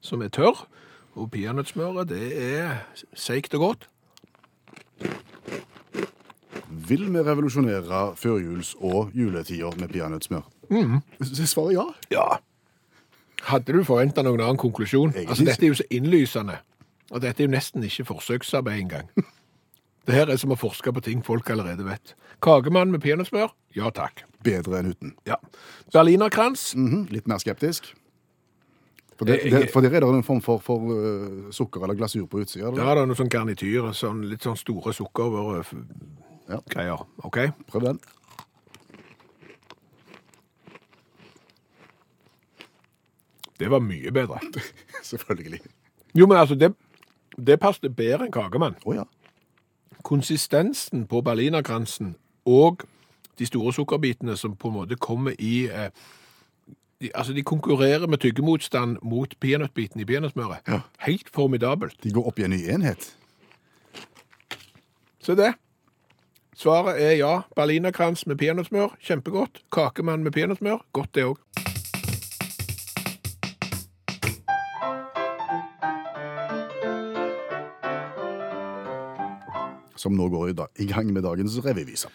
som 0.00 0.22
er 0.24 0.32
tørr. 0.32 0.64
Og 1.14 1.28
peanøttsmøret, 1.30 2.08
det 2.10 2.32
er 2.42 2.80
seigt 3.14 3.54
og 3.54 3.60
godt. 3.68 3.90
Vil 6.88 7.06
vi 7.12 7.22
revolusjonere 7.24 8.14
førjuls- 8.20 8.74
og 8.80 9.10
juletida 9.14 9.70
med 9.80 9.88
peanøttsmør? 9.94 10.42
Mm. 10.70 11.00
Svaret 11.22 11.74
ja. 11.76 11.84
Ja. 12.10 12.26
Hadde 13.44 13.72
du 13.76 13.84
forventa 13.84 14.22
noen 14.24 14.40
annen 14.40 14.60
konklusjon? 14.60 15.12
Egentlig 15.12 15.28
Altså, 15.28 15.44
Dette 15.44 15.64
er 15.66 15.68
jo 15.72 15.78
så 15.80 15.86
innlysende. 15.92 16.58
Og 17.12 17.20
dette 17.22 17.42
er 17.42 17.46
jo 17.48 17.52
nesten 17.52 17.84
ikke 17.84 18.04
forsøksarbeid 18.08 18.80
engang. 18.80 19.08
Det 20.06 20.12
her 20.14 20.28
er 20.28 20.36
som 20.36 20.52
å 20.52 20.56
forske 20.60 20.92
på 20.92 21.00
ting 21.00 21.22
folk 21.24 21.48
allerede 21.48 21.84
vet. 21.86 22.12
Kakemann 22.44 22.90
med 22.92 23.00
peanøttsmør? 23.00 23.54
Ja 23.76 23.88
takk. 23.94 24.24
Bedre 24.44 24.82
enn 24.82 24.90
uten. 24.92 25.14
Ja. 25.24 25.38
Berlinerkrans? 25.94 26.74
Mhm, 26.76 27.06
Litt 27.14 27.28
mer 27.30 27.40
skeptisk. 27.40 27.94
For, 29.14 29.28
det, 29.28 29.38
det, 29.46 29.70
for 29.70 29.84
der 29.84 29.94
er 29.94 30.02
det 30.02 30.10
en 30.10 30.26
form 30.26 30.40
for, 30.42 30.58
for 30.58 30.90
uh, 30.90 31.50
sukker 31.54 31.84
eller 31.86 31.94
glasur 31.94 32.26
på 32.26 32.42
utsida. 32.42 32.72
Ja, 32.74 32.94
det 32.96 33.04
er 33.04 33.06
noe 33.06 33.18
sånn 33.18 33.30
garnityr, 33.30 33.92
sånn, 33.94 34.24
litt 34.26 34.42
sånn 34.42 34.58
store 34.58 34.94
sukkergreier. 34.96 35.70
Ja. 36.50 36.98
OK? 37.22 37.38
Prøv 37.70 37.86
den. 37.86 38.00
Det 43.58 43.70
var 43.70 43.78
mye 43.78 44.10
bedre. 44.12 44.40
Selvfølgelig. 45.02 45.60
Jo, 46.14 46.26
men 46.26 46.38
altså, 46.38 46.54
det, 46.54 46.74
det 47.46 47.60
passet 47.62 47.94
bedre 47.96 48.26
enn 48.26 48.34
kakemann. 48.34 48.74
Å 48.84 48.98
ja. 48.98 49.06
konsistensen 50.02 51.06
på 51.08 51.22
berlinerkransen 51.24 52.16
og 52.44 52.82
de 53.38 53.46
store 53.46 53.72
sukkerbitene 53.72 54.36
som 54.36 54.56
på 54.56 54.68
en 54.68 54.74
måte 54.74 54.98
kommer 55.00 55.34
i 55.38 55.64
eh, 55.66 55.90
de, 57.04 57.10
Altså, 57.14 57.32
de 57.36 57.42
konkurrerer 57.42 58.06
med 58.06 58.18
tyggemotstand 58.18 58.96
mot 59.02 59.34
peanøttbiten 59.40 60.00
i 60.00 60.06
peanøttsmøret. 60.08 60.64
Ja. 60.68 60.80
Helt 61.06 61.28
formidabelt. 61.34 61.96
De 62.04 62.12
går 62.12 62.30
opp 62.30 62.38
i 62.40 62.48
en 62.48 62.56
ny 62.56 62.62
enhet. 62.74 63.12
Se 65.24 65.36
det. 65.36 65.54
Svaret 66.56 67.02
er 67.02 67.16
ja. 67.18 67.40
Berlinerkrans 67.56 68.26
med 68.26 68.38
peanøttsmør, 68.38 68.94
kjempegodt. 69.02 69.64
Kakemann 69.72 70.22
med 70.22 70.32
peanøttsmør, 70.36 70.84
godt 70.92 71.14
det 71.14 71.30
òg. 71.32 71.63
Som 80.04 80.18
nå 80.18 80.28
går 80.28 80.50
i, 80.52 80.56
dag, 80.58 80.68
i 80.76 80.86
gang 80.90 81.08
med 81.12 81.24
dagens 81.24 81.56
revyvise. 81.64 82.12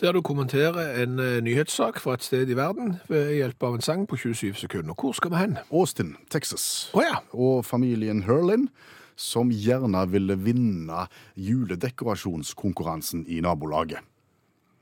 Der 0.00 0.12
du 0.14 0.20
kommenterer 0.22 1.02
en 1.02 1.18
eh, 1.22 1.38
nyhetssak 1.42 2.00
fra 2.02 2.14
et 2.18 2.26
sted 2.26 2.50
i 2.50 2.56
verden 2.58 2.96
ved 3.10 3.32
hjelp 3.38 3.62
av 3.66 3.78
en 3.78 3.82
sang 3.82 4.04
på 4.10 4.18
27 4.18 4.58
sekunder. 4.58 4.94
Hvor 4.98 5.14
skal 5.14 5.32
vi 5.32 5.40
hen? 5.40 5.56
Austin, 5.70 6.16
Texas. 6.30 6.90
Oh, 6.94 7.02
ja. 7.02 7.22
Og 7.34 7.64
familien 7.66 8.22
Hurlin, 8.26 8.68
som 9.18 9.50
gjerne 9.50 10.04
ville 10.10 10.38
vinne 10.38 11.06
juledekorasjonskonkurransen 11.34 13.26
i 13.26 13.40
nabolaget. 13.42 14.02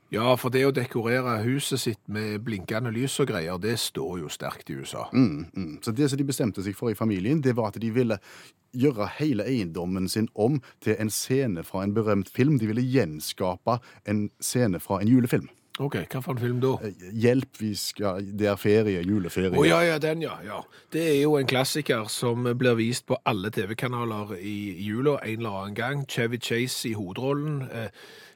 Ja, 0.09 0.35
for 0.39 0.53
det 0.53 0.61
å 0.63 0.71
dekorere 0.71 1.33
huset 1.43 1.81
sitt 1.81 1.99
med 2.07 2.39
blinkende 2.45 2.93
lys 2.95 3.17
og 3.19 3.27
greier, 3.27 3.57
det 3.59 3.75
står 3.81 4.21
jo 4.21 4.29
sterkt 4.31 4.69
i 4.71 4.77
USA. 4.79 5.09
Mm, 5.11 5.49
mm. 5.51 5.73
Så 5.83 5.91
det 5.91 6.07
som 6.09 6.19
de 6.19 6.27
bestemte 6.27 6.63
seg 6.63 6.77
for 6.79 6.93
i 6.93 6.95
familien, 6.95 7.41
det 7.43 7.57
var 7.57 7.73
at 7.73 7.81
de 7.83 7.89
ville 7.91 8.15
gjøre 8.77 9.09
hele 9.17 9.43
eiendommen 9.47 10.07
sin 10.07 10.29
om 10.35 10.61
til 10.83 10.95
en 10.99 11.11
scene 11.11 11.63
fra 11.67 11.83
en 11.83 11.95
berømt 11.95 12.31
film. 12.31 12.55
De 12.59 12.69
ville 12.71 12.85
gjenskape 12.87 13.79
en 14.07 14.29
scene 14.39 14.79
fra 14.79 15.01
en 15.01 15.11
julefilm. 15.11 15.49
Ok, 15.77 15.99
hva 16.09 16.23
for 16.25 16.33
en 16.33 16.41
film 16.41 16.61
da? 16.63 16.71
Eh, 16.87 17.03
Hjelp, 17.21 17.59
vi 17.59 17.75
skal 17.77 18.23
Det 18.33 18.47
er 18.49 18.55
ferie, 18.57 19.03
juleferie. 19.05 19.51
Å 19.53 19.65
ja, 19.67 19.81
ja, 19.85 19.99
den, 20.01 20.23
ja, 20.25 20.39
ja. 20.45 20.63
Det 20.93 21.03
er 21.03 21.19
jo 21.21 21.35
en 21.37 21.45
klassiker 21.45 22.07
som 22.09 22.47
blir 22.57 22.79
vist 22.79 23.05
på 23.05 23.19
alle 23.29 23.51
TV-kanaler 23.53 24.33
i 24.39 24.73
jula 24.87 25.19
en 25.21 25.37
eller 25.37 25.59
annen 25.59 25.77
gang. 25.77 26.07
Chevy 26.09 26.39
Chase 26.41 26.89
i 26.89 26.95
hovedrollen. 26.97 27.67
Eh, 27.69 27.89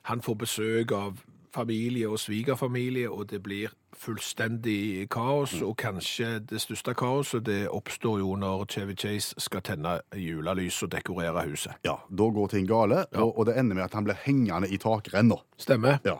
Han 0.03 0.21
får 0.21 0.35
besøk 0.35 0.91
av 0.97 1.19
familie 1.53 2.07
og 2.09 2.19
svigerfamilie, 2.19 3.09
og 3.11 3.27
det 3.31 3.41
blir 3.43 3.71
fullstendig 3.97 5.07
kaos. 5.11 5.53
Og 5.61 5.75
kanskje 5.77 6.39
det 6.49 6.61
største 6.63 6.93
kaoset 6.97 7.45
det 7.47 7.61
oppstår 7.69 8.19
jo 8.21 8.35
når 8.39 8.65
Chevy 8.71 8.95
Chase 8.97 9.35
skal 9.41 9.61
tenne 9.65 9.97
julelys 10.15 10.81
og 10.85 10.91
dekorere 10.93 11.43
huset. 11.49 11.73
Ja, 11.85 11.97
Da 12.09 12.29
går 12.33 12.47
ting 12.53 12.67
gale, 12.69 13.05
og, 13.13 13.37
og 13.37 13.45
det 13.49 13.57
ender 13.59 13.75
med 13.75 13.83
at 13.89 13.93
han 13.97 14.07
blir 14.07 14.19
hengende 14.25 14.69
i 14.71 14.77
takrenna. 14.81 15.37
Stemmer? 15.57 15.99
Ja. 16.05 16.17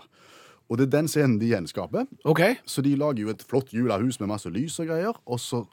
Og 0.72 0.78
det 0.80 0.88
er 0.88 0.94
den 1.00 1.08
scenen 1.12 1.40
de 1.42 1.50
gjenskaper. 1.52 2.06
OK. 2.24 2.42
Så 2.66 2.82
de 2.82 2.96
lager 2.96 3.26
jo 3.26 3.30
et 3.34 3.44
flott 3.44 3.74
julehus 3.76 4.20
med 4.22 4.30
masse 4.32 4.50
lys 4.50 4.78
og 4.80 4.88
greier, 4.88 5.18
og 5.26 5.40
så 5.40 5.66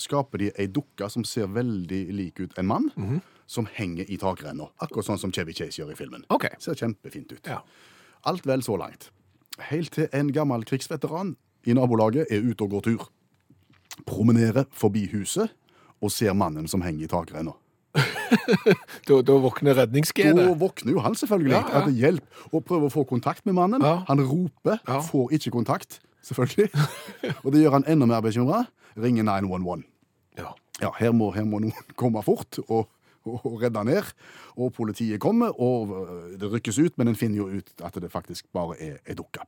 skaper 0.00 0.38
de 0.40 0.50
ei 0.60 0.66
dukke 0.72 1.08
som 1.12 1.24
ser 1.24 1.46
veldig 1.52 2.02
lik 2.16 2.40
ut 2.40 2.58
en 2.58 2.66
mann, 2.68 2.90
som 3.46 3.66
henger 3.68 4.08
i 4.08 4.16
takrenna. 4.20 4.66
Akkurat 4.80 5.04
sånn 5.08 5.20
som 5.20 5.32
Chevy 5.32 5.52
Chase 5.56 5.80
gjør 5.82 5.92
i 5.92 5.96
filmen. 5.98 6.24
Ok. 6.32 6.46
Ser 6.60 6.76
kjempefint 6.78 7.32
ut. 7.32 7.46
Ja. 7.48 7.60
Alt 8.28 8.46
vel 8.46 8.62
så 8.62 8.76
langt. 8.78 9.10
Helt 9.70 9.92
til 9.94 10.08
en 10.14 10.30
gammel 10.32 10.64
krigsveteran 10.68 11.34
i 11.66 11.74
nabolaget 11.76 12.30
er 12.30 12.42
ute 12.42 12.62
og 12.66 12.70
går 12.76 12.84
tur. 12.88 13.08
Promenerer 14.06 14.64
forbi 14.72 15.04
huset 15.12 15.52
og 16.02 16.10
ser 16.10 16.32
mannen 16.34 16.66
som 16.70 16.82
henger 16.82 17.06
i 17.06 17.10
takrenna. 17.12 17.52
Da, 19.04 19.18
da 19.20 19.34
våkner 19.42 19.74
redningsgenet? 19.76 20.38
Da 20.46 20.54
våkner 20.56 20.94
jo 20.94 21.02
han 21.04 21.14
selvfølgelig. 21.18 21.52
Ja, 21.52 21.60
ja. 21.68 21.80
At 21.82 21.92
hjelp, 21.92 22.38
og 22.54 22.62
prøver 22.64 22.88
å 22.88 22.92
få 22.94 23.02
kontakt 23.10 23.44
med 23.44 23.52
mannen. 23.58 23.82
Ja. 23.84 23.98
Han 24.08 24.22
roper, 24.24 24.78
Ja. 24.88 25.00
får 25.04 25.34
ikke 25.36 25.50
kontakt, 25.52 25.98
selvfølgelig. 26.24 26.70
og 27.44 27.52
det 27.52 27.60
gjør 27.64 27.76
han 27.76 27.84
enda 27.92 28.08
mer 28.08 28.22
bekymra. 28.24 28.62
Ringer 28.96 29.26
911. 29.28 29.84
Ja. 30.40 30.54
Ja, 30.80 30.90
her 30.96 31.12
må, 31.12 31.28
her 31.36 31.44
må 31.44 31.60
noen 31.60 31.76
komme 32.00 32.22
fort 32.24 32.56
og, 32.68 32.88
og, 33.26 33.62
redde 33.62 33.84
ned. 33.84 34.12
Og 34.56 34.72
politiet 34.72 35.20
kommer, 35.20 35.54
og 35.60 35.94
øh, 35.98 36.40
det 36.40 36.52
rykkes 36.52 36.78
ut, 36.78 36.98
men 36.98 37.12
en 37.12 37.18
finner 37.18 37.42
jo 37.42 37.48
ut 37.58 37.72
at 37.84 37.98
det 38.02 38.12
faktisk 38.12 38.46
bare 38.52 38.78
er 38.80 39.00
ei 39.06 39.16
dukke. 39.18 39.44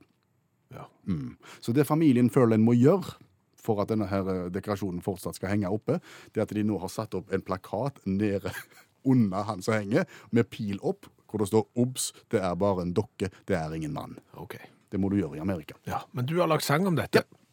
Ja. 0.73 0.87
Mm. 1.05 1.37
Så 1.61 1.73
det 1.73 1.87
familien 1.87 2.29
føler 2.29 2.57
en 2.57 2.65
må 2.65 2.73
gjøre 2.73 3.17
for 3.65 3.81
at 3.81 3.89
denne 3.89 4.07
her 4.07 4.27
øh, 4.29 4.51
dekorasjonen 4.53 5.01
fortsatt 5.01 5.39
skal 5.39 5.53
henge 5.53 5.71
oppe, 5.71 5.99
det 6.33 6.41
er 6.41 6.47
at 6.47 6.55
de 6.55 6.63
nå 6.65 6.77
har 6.81 6.91
satt 6.91 7.17
opp 7.17 7.33
en 7.33 7.43
plakat 7.45 8.01
nede 8.05 8.53
under 9.11 9.45
han 9.45 9.61
som 9.65 9.77
henger, 9.77 10.05
med 10.31 10.49
pil 10.49 10.79
opp, 10.81 11.09
hvor 11.29 11.41
det 11.41 11.49
står 11.49 11.65
'Obs, 11.75 12.13
det 12.31 12.39
er 12.39 12.55
bare 12.55 12.85
en 12.85 12.93
dokke, 12.93 13.29
det 13.47 13.57
er 13.57 13.73
ingen 13.73 13.93
mann'. 13.93 14.19
Okay. 14.33 14.71
Det 14.91 14.99
må 15.01 15.09
du 15.09 15.17
gjøre 15.17 15.35
i 15.35 15.43
Amerika. 15.43 15.75
Ja, 15.87 16.05
Men 16.13 16.25
du 16.25 16.37
har 16.39 16.47
lagt 16.47 16.63
sang 16.63 16.87
om 16.87 16.95
dette. 16.95 17.19
Ja, 17.19 17.44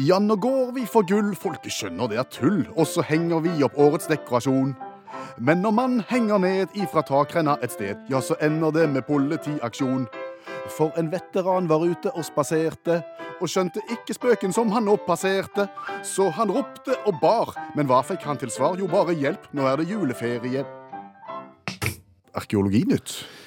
nå 0.00 0.36
går 0.36 0.72
vi 0.72 0.86
for 0.86 1.04
gull, 1.04 1.34
folket 1.36 1.72
skjønner 1.72 2.08
det 2.08 2.18
er 2.18 2.28
tull, 2.32 2.66
og 2.76 2.86
så 2.86 3.02
henger 3.02 3.40
vi 3.44 3.62
opp 3.64 3.76
årets 3.76 4.08
dekorasjon. 4.08 4.74
Men 5.38 5.60
når 5.60 5.70
man 5.70 6.00
henger 6.08 6.38
ned 6.38 6.68
ifra 6.74 7.02
takrenna 7.02 7.58
et 7.62 7.72
sted, 7.72 7.96
ja, 8.08 8.20
så 8.20 8.34
ender 8.40 8.70
det 8.72 8.88
med 8.88 9.04
politiaksjon. 9.04 10.06
For 10.70 10.92
en 10.98 11.10
veteran 11.12 11.68
var 11.68 11.84
ute 11.84 12.12
og 12.14 12.24
spaserte, 12.24 13.02
og 13.40 13.48
skjønte 13.48 13.80
ikke 13.90 14.14
spøken 14.16 14.52
som 14.52 14.70
han 14.72 14.84
nå 14.84 14.96
passerte. 15.06 15.66
Så 16.04 16.30
han 16.36 16.52
ropte 16.52 16.96
og 17.06 17.20
bar, 17.20 17.54
men 17.76 17.88
hva 17.88 18.02
fikk 18.04 18.24
han 18.28 18.40
til 18.40 18.52
svar? 18.52 18.78
Jo, 18.78 18.88
bare 18.88 19.16
hjelp, 19.16 19.50
nå 19.52 19.68
er 19.68 19.80
det 19.80 19.88
juleferie. 19.90 20.64
Arkeologinytt. 22.36 23.39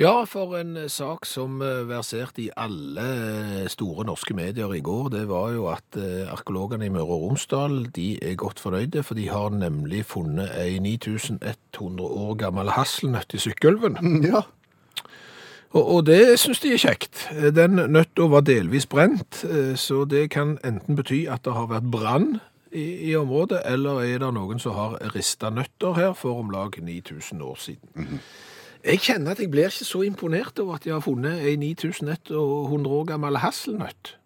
Ja, 0.00 0.22
for 0.24 0.54
en 0.56 0.78
eh, 0.80 0.86
sak 0.88 1.26
som 1.28 1.58
eh, 1.60 1.82
verserte 1.84 2.40
i 2.40 2.50
alle 2.56 3.02
eh, 3.04 3.66
store 3.68 4.06
norske 4.08 4.32
medier 4.32 4.72
i 4.72 4.80
går, 4.80 5.10
det 5.12 5.26
var 5.28 5.50
jo 5.52 5.66
at 5.68 5.98
arkeologene 6.32 6.86
i 6.88 6.92
Møre 6.94 7.04
og 7.18 7.26
Romsdal 7.26 7.82
de 7.92 8.14
er 8.24 8.38
godt 8.40 8.62
fornøyde, 8.64 9.02
for 9.04 9.18
de 9.18 9.26
har 9.28 9.52
nemlig 9.52 10.06
funnet 10.08 10.54
ei 10.56 10.78
9100 10.80 12.00
år 12.00 12.32
gammel 12.40 12.72
hasselnøtt 12.78 13.36
i 13.36 13.42
Sykkylven. 13.44 14.00
Ja, 14.24 14.46
Og, 15.70 15.84
og 15.94 16.06
det 16.06 16.40
syns 16.40 16.64
de 16.64 16.72
er 16.74 16.80
kjekt. 16.82 17.28
Den 17.54 17.76
nøtta 17.92 18.24
var 18.26 18.40
delvis 18.42 18.88
brent, 18.90 19.44
så 19.78 20.04
det 20.04 20.30
kan 20.34 20.56
enten 20.66 20.96
bety 20.98 21.26
at 21.30 21.44
det 21.44 21.52
har 21.54 21.68
vært 21.70 21.86
brann 21.92 22.40
i, 22.72 23.10
i 23.10 23.14
området, 23.16 23.60
eller 23.68 24.00
er 24.02 24.18
det 24.24 24.32
noen 24.34 24.58
som 24.58 24.74
har 24.74 24.96
rista 25.14 25.52
nøtter 25.54 25.94
her 25.94 26.16
for 26.18 26.40
om 26.42 26.50
lag 26.50 26.74
9000 26.80 27.44
år 27.44 27.60
siden. 27.68 28.18
Jeg 28.84 29.02
kjenner 29.04 29.34
at 29.34 29.42
jeg 29.42 29.50
blir 29.52 29.68
ikke 29.68 29.84
så 29.84 30.00
imponert 30.06 30.58
over 30.62 30.78
at 30.78 30.86
de 30.86 30.94
har 30.94 31.04
funnet 31.04 31.42
ei 31.44 31.56
9100 31.60 32.32
år 32.38 33.04
gammel 33.12 33.36
hasselnøtt. 33.42 34.16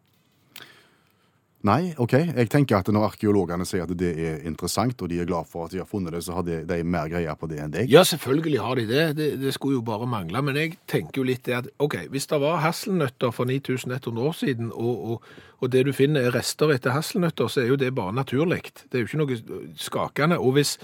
Nei, 1.64 1.94
OK. 1.96 2.12
Jeg 2.12 2.48
tenker 2.52 2.76
at 2.76 2.90
når 2.92 3.06
arkeologene 3.06 3.64
sier 3.64 3.86
at 3.86 3.92
det 3.96 4.10
er 4.20 4.42
interessant, 4.44 5.00
og 5.00 5.08
de 5.08 5.22
er 5.22 5.28
glad 5.28 5.48
for 5.48 5.64
at 5.64 5.72
de 5.72 5.80
har 5.80 5.88
funnet 5.88 6.12
det, 6.12 6.20
så 6.26 6.36
har 6.36 6.44
de, 6.44 6.58
de 6.68 6.76
mer 6.84 7.08
greier 7.08 7.38
på 7.40 7.48
det 7.48 7.62
enn 7.64 7.72
deg. 7.72 7.88
Ja, 7.88 8.02
selvfølgelig 8.04 8.60
har 8.60 8.76
de 8.76 8.84
det. 8.90 9.04
det. 9.16 9.28
Det 9.40 9.52
skulle 9.56 9.78
jo 9.78 9.86
bare 9.86 10.04
mangle. 10.04 10.42
Men 10.44 10.60
jeg 10.60 10.76
tenker 10.90 11.22
jo 11.22 11.24
litt 11.30 11.46
det 11.48 11.56
at 11.62 11.70
OK, 11.80 11.96
hvis 12.12 12.28
det 12.28 12.40
var 12.44 12.60
hasselnøtter 12.66 13.32
for 13.32 13.48
9100 13.48 14.28
år 14.28 14.36
siden, 14.36 14.68
og, 14.76 15.08
og, 15.08 15.32
og 15.64 15.72
det 15.72 15.86
du 15.88 15.94
finner 15.96 16.28
er 16.28 16.36
rester 16.36 16.74
etter 16.76 16.92
hasselnøtter, 16.92 17.48
så 17.48 17.64
er 17.64 17.72
jo 17.72 17.80
det 17.80 17.94
bare 17.96 18.12
naturlig. 18.12 18.60
Det 18.84 19.00
er 19.00 19.06
jo 19.06 19.08
ikke 19.08 19.22
noe 19.24 19.72
skakende. 19.80 20.36
Og 20.44 20.58
hvis 20.58 20.76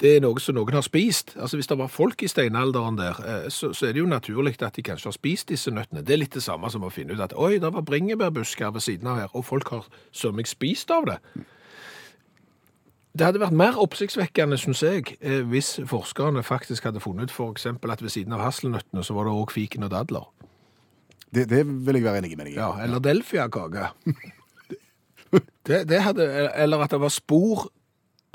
det 0.00 0.14
er 0.16 0.22
noe 0.24 0.40
som 0.40 0.56
noen 0.56 0.78
har 0.78 0.84
spist, 0.84 1.34
altså 1.36 1.58
hvis 1.58 1.68
det 1.68 1.76
var 1.76 1.90
folk 1.92 2.22
i 2.24 2.28
steinalderen 2.30 2.96
der, 2.96 3.18
eh, 3.20 3.48
så, 3.52 3.72
så 3.76 3.88
er 3.88 3.94
det 3.94 4.00
jo 4.00 4.08
naturlig 4.08 4.56
at 4.64 4.76
de 4.76 4.84
kanskje 4.84 5.10
har 5.10 5.16
spist 5.16 5.50
disse 5.52 5.72
nøttene. 5.74 6.04
Det 6.06 6.14
er 6.14 6.22
litt 6.22 6.36
det 6.36 6.44
samme 6.44 6.70
som 6.72 6.86
å 6.86 6.92
finne 6.92 7.16
ut 7.16 7.24
at 7.24 7.36
oi, 7.36 7.58
det 7.60 7.72
var 7.74 7.84
bringebærbusker 7.84 8.72
ved 8.72 8.84
siden 8.84 9.10
av 9.12 9.20
her, 9.20 9.32
og 9.36 9.44
folk 9.44 9.72
har 9.74 9.88
sømmig 10.16 10.48
spist 10.48 10.92
av 10.94 11.08
det. 11.10 11.18
Det 13.10 13.26
hadde 13.26 13.42
vært 13.42 13.56
mer 13.58 13.76
oppsiktsvekkende, 13.82 14.56
syns 14.60 14.84
jeg, 14.86 15.16
eh, 15.20 15.42
hvis 15.50 15.76
forskerne 15.90 16.44
faktisk 16.46 16.88
hadde 16.88 17.02
funnet 17.04 17.32
for 17.34 17.52
eksempel 17.52 17.92
at 17.92 18.02
ved 18.02 18.14
siden 18.14 18.32
av 18.36 18.44
hasselnøttene 18.46 19.04
så 19.04 19.16
var 19.18 19.28
det 19.28 19.34
òg 19.36 19.52
fiken 19.52 19.84
og 19.84 19.92
dadler. 19.92 20.28
Det, 21.30 21.44
det 21.50 21.64
vil 21.66 21.98
jeg 21.98 22.06
være 22.06 22.22
enig 22.22 22.36
med 22.38 22.48
deg 22.48 22.54
i. 22.54 22.60
Ja, 22.60 22.72
eller 22.82 23.02
delfiakake. 23.04 23.90
Det, 25.30 25.84
det 25.86 26.00
hadde, 26.02 26.24
eller 26.58 26.80
at 26.82 26.90
det 26.90 26.98
var 26.98 27.12
spor 27.14 27.68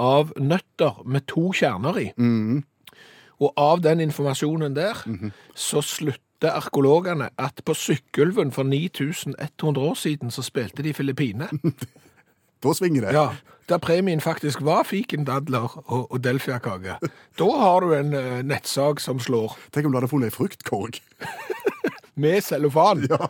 av 0.01 0.33
nøtter 0.39 1.01
med 1.05 1.27
to 1.31 1.51
kjerner 1.55 1.99
i. 2.01 2.07
Og 3.39 3.51
av 3.59 3.81
den 3.83 3.99
informasjonen 4.05 4.75
der, 4.75 5.01
så 5.55 5.83
slutter 5.83 6.55
arkeologene 6.55 7.29
at 7.41 7.61
på 7.65 7.73
Sykkylven 7.73 8.51
for 8.55 8.63
9100 8.63 9.81
år 9.81 9.99
siden 9.99 10.31
så 10.31 10.43
spilte 10.45 10.83
de 10.83 10.93
Filippine. 10.93 11.49
Da 12.63 12.73
svinger 12.73 13.01
det. 13.01 13.11
Ja, 13.13 13.35
der 13.69 13.77
premien 13.77 14.21
faktisk 14.21 14.63
var 14.65 14.83
fiken, 14.83 15.25
dadler 15.25 15.83
og, 15.85 16.11
og 16.11 16.23
delfiakake. 16.23 16.95
Da 17.39 17.49
har 17.59 17.79
du 17.79 17.93
en 17.93 18.13
uh, 18.13 18.39
nettsak 18.41 18.99
som 19.03 19.19
slår. 19.19 19.53
Tenk 19.73 19.85
om 19.85 19.93
du 19.93 19.99
hadde 19.99 20.09
funnet 20.09 20.31
ei 20.31 20.33
fruktkorg. 20.33 20.97
Med 22.21 22.41
cellofan. 22.41 23.05
Ja. 23.09 23.27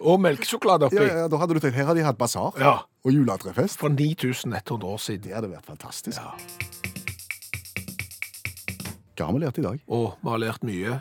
Og 0.00 0.20
melkesjokolade 0.22 0.86
oppi. 0.86 0.96
Ja, 1.02 1.22
ja, 1.24 1.28
da 1.28 1.36
hadde 1.40 1.54
du 1.56 1.60
tenkt 1.60 1.74
her 1.76 1.84
har 1.90 1.94
de 1.98 2.04
hatt 2.06 2.18
basar 2.18 2.52
Ja. 2.60 2.76
og 3.04 3.12
juletrefest. 3.12 3.78
For 3.78 3.88
9100 3.90 4.84
år 4.86 4.98
siden. 5.02 5.22
Det 5.28 5.34
hadde 5.34 5.50
vært 5.50 5.66
fantastisk. 5.66 6.20
Hva 9.16 9.26
har 9.26 9.34
vi 9.36 9.42
lært 9.42 9.58
i 9.60 9.64
dag? 9.66 9.80
Og 9.92 10.14
vi 10.22 10.30
har 10.32 10.38
lært 10.40 10.62
mye. 10.64 11.00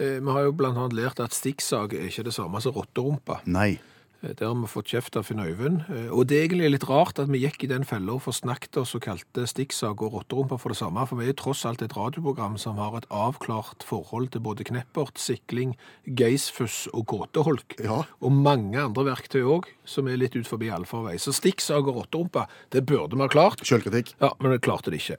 Eh, 0.00 0.18
Vi 0.20 0.30
har 0.32 0.42
jo 0.48 0.52
blant 0.56 0.76
annet 0.80 0.96
lært 0.96 1.20
at 1.22 1.30
stikksag 1.36 1.92
er 1.94 2.08
ikke 2.08 2.24
det 2.24 2.32
samme 2.34 2.60
som 2.60 2.72
rotterumpa. 2.74 3.40
Nei. 3.46 3.78
Eh, 4.22 4.30
Det 4.36 4.44
har 4.46 4.54
vi 4.54 4.66
fått 4.66 4.86
kjeft 4.92 5.16
av 5.16 5.24
Finn 5.24 5.40
Øyvind. 5.40 5.84
Eh, 5.90 6.10
Og 6.12 6.26
det 6.26 6.36
er 6.36 6.48
egentlig 6.48 6.70
litt 6.72 6.88
rart 6.88 7.18
at 7.18 7.28
vi 7.28 7.38
gikk 7.40 7.64
i 7.64 7.68
den 7.68 7.84
fella 7.84 8.12
og 8.14 8.22
forsnakket 8.22 8.76
oss 8.76 8.94
og 8.94 9.02
kalte 9.02 9.46
stikksag 9.46 10.02
og 10.02 10.12
rotterumpa 10.12 10.58
for 10.60 10.68
det 10.70 10.78
samme, 10.78 11.06
for 11.08 11.16
vi 11.16 11.28
er 11.28 11.32
tross 11.32 11.64
alt 11.64 11.82
et 11.82 11.92
radioprogram 11.96 12.58
som 12.58 12.76
har 12.76 12.96
et 12.98 13.06
avklart 13.10 13.82
forhold 13.82 14.30
til 14.32 14.40
både 14.40 14.64
kneppert, 14.64 15.16
sikling, 15.18 15.76
geisfuss 16.06 16.88
og 16.92 17.06
gåteholk. 17.06 17.78
Ja. 17.82 18.02
Og 18.20 18.32
mange 18.32 18.76
andre 18.78 19.04
verktøy 19.04 19.42
òg, 19.42 19.64
som 19.84 20.06
er 20.08 20.16
litt 20.20 20.36
ut 20.36 20.46
forbi 20.46 20.68
allfarvei. 20.70 21.16
Så 21.18 21.32
stikksag 21.32 21.86
og 21.88 21.96
rotterumpa, 21.96 22.46
det 22.70 22.84
burde 22.86 23.16
vi 23.16 23.22
ha 23.22 23.28
klart. 23.28 23.64
Sjølkritikk. 23.64 24.14
Ja, 24.20 24.32
men 24.40 24.52
vi 24.52 24.58
klarte 24.58 24.90
det 24.90 25.00
ikke. 25.00 25.16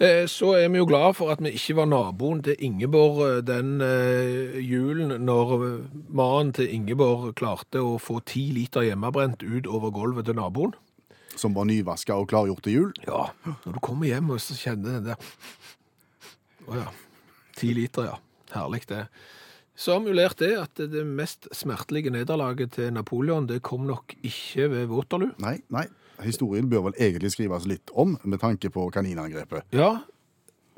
Eh, 0.00 0.26
Så 0.26 0.54
er 0.56 0.68
vi 0.68 0.78
jo 0.78 0.86
glad 0.86 1.16
for 1.16 1.30
at 1.30 1.40
vi 1.40 1.50
ikke 1.50 1.76
var 1.76 1.86
naboen 1.86 2.42
til 2.42 2.56
Ingeborg 2.60 3.44
den 3.44 3.80
julen 4.62 5.24
når 5.24 5.88
mannen 6.12 6.52
til 6.52 6.68
Ingeborg 6.72 7.34
klarte 7.34 7.78
å 7.82 7.98
få 8.00 8.20
ti 8.24 8.41
liter 8.54 8.86
hjemmebrent 8.86 9.44
ut 9.44 9.68
over 9.70 9.92
gulvet 9.94 10.26
til 10.28 10.38
naboen. 10.38 10.74
Som 11.38 11.54
var 11.56 11.64
nyvaska 11.68 12.16
og 12.18 12.28
klargjort 12.32 12.64
til 12.66 12.76
jul. 12.76 12.90
Ja, 13.06 13.30
når 13.64 13.78
du 13.78 13.80
kommer 13.84 14.10
hjem 14.10 14.34
og 14.34 14.42
så 14.44 14.56
kjenner 14.58 14.98
den 14.98 15.12
der 15.12 15.30
Å 16.68 16.76
ja. 16.76 16.90
Ti 17.58 17.72
liter, 17.76 18.10
ja. 18.10 18.18
Herlig, 18.52 18.84
det. 18.90 19.06
Så 19.74 19.96
har 19.96 20.02
vi 20.04 20.12
lært 20.14 20.38
det 20.42 20.52
at 20.60 20.80
det 20.92 21.02
mest 21.08 21.48
smertelige 21.56 22.12
nederlaget 22.12 22.76
til 22.76 22.92
Napoleon, 22.94 23.48
det 23.48 23.62
kom 23.64 23.86
nok 23.88 24.14
ikke 24.20 24.68
ved 24.70 24.92
Waterloo. 24.92 25.32
Nei, 25.42 25.56
nei. 25.72 25.86
Historien 26.22 26.68
bør 26.70 26.86
vel 26.90 26.98
egentlig 27.00 27.32
skrives 27.34 27.64
litt 27.66 27.90
om 27.98 28.14
med 28.22 28.42
tanke 28.42 28.70
på 28.70 28.84
kaninangrepet. 28.94 29.66
Ja, 29.74 30.04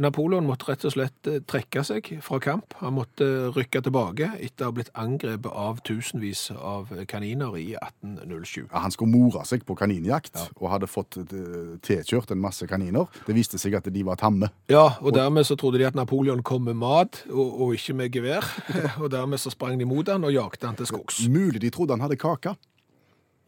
Napoleon 0.03 0.47
måtte 0.47 0.67
rett 0.67 0.85
og 0.89 0.95
slett 0.97 1.29
eh, 1.31 1.41
trekke 1.47 1.85
seg 1.87 2.09
fra 2.25 2.41
kamp. 2.43 2.75
Han 2.81 2.97
måtte 2.97 3.27
rykke 3.55 3.83
tilbake 3.87 4.33
etter 4.43 4.67
å 4.67 4.73
ha 4.73 4.75
blitt 4.75 4.91
angrepet 4.99 5.51
av 5.51 5.79
tusenvis 5.87 6.49
av 6.57 6.91
kaniner 7.11 7.55
i 7.61 7.69
1807. 7.79 8.65
Ja, 8.65 8.83
han 8.83 8.95
skulle 8.95 9.15
more 9.15 9.45
seg 9.47 9.63
på 9.69 9.77
kaninjakt 9.79 10.41
og 10.57 10.69
hadde 10.73 10.91
fått 10.91 11.21
eh, 11.23 11.77
tilkjørt 11.87 12.35
en 12.35 12.43
masse 12.43 12.67
kaniner. 12.71 13.07
Det 13.29 13.37
viste 13.39 13.61
seg 13.61 13.79
at 13.79 13.87
de 13.95 14.05
var 14.07 14.19
tamme. 14.19 14.51
Ja, 14.73 14.97
og 15.01 15.15
dermed 15.15 15.47
så 15.47 15.59
trodde 15.61 15.79
de 15.79 15.87
at 15.87 15.99
Napoleon 15.99 16.43
kom 16.43 16.67
med 16.67 16.81
mat 16.83 17.23
og, 17.31 17.47
og 17.47 17.79
ikke 17.79 17.99
med 18.03 18.15
gevær. 18.15 18.51
Og 19.05 19.11
dermed 19.13 19.41
så 19.41 19.51
sprang 19.53 19.79
de 19.79 19.87
mot 19.89 20.09
han 20.09 20.25
og 20.25 20.33
jagte 20.33 20.67
han 20.67 20.77
til 20.79 20.89
skogs. 20.89 21.25
Mulig 21.31 21.61
de 21.63 21.71
trodde 21.75 21.95
han 21.95 22.03
hadde 22.05 22.19
kake. 22.21 22.55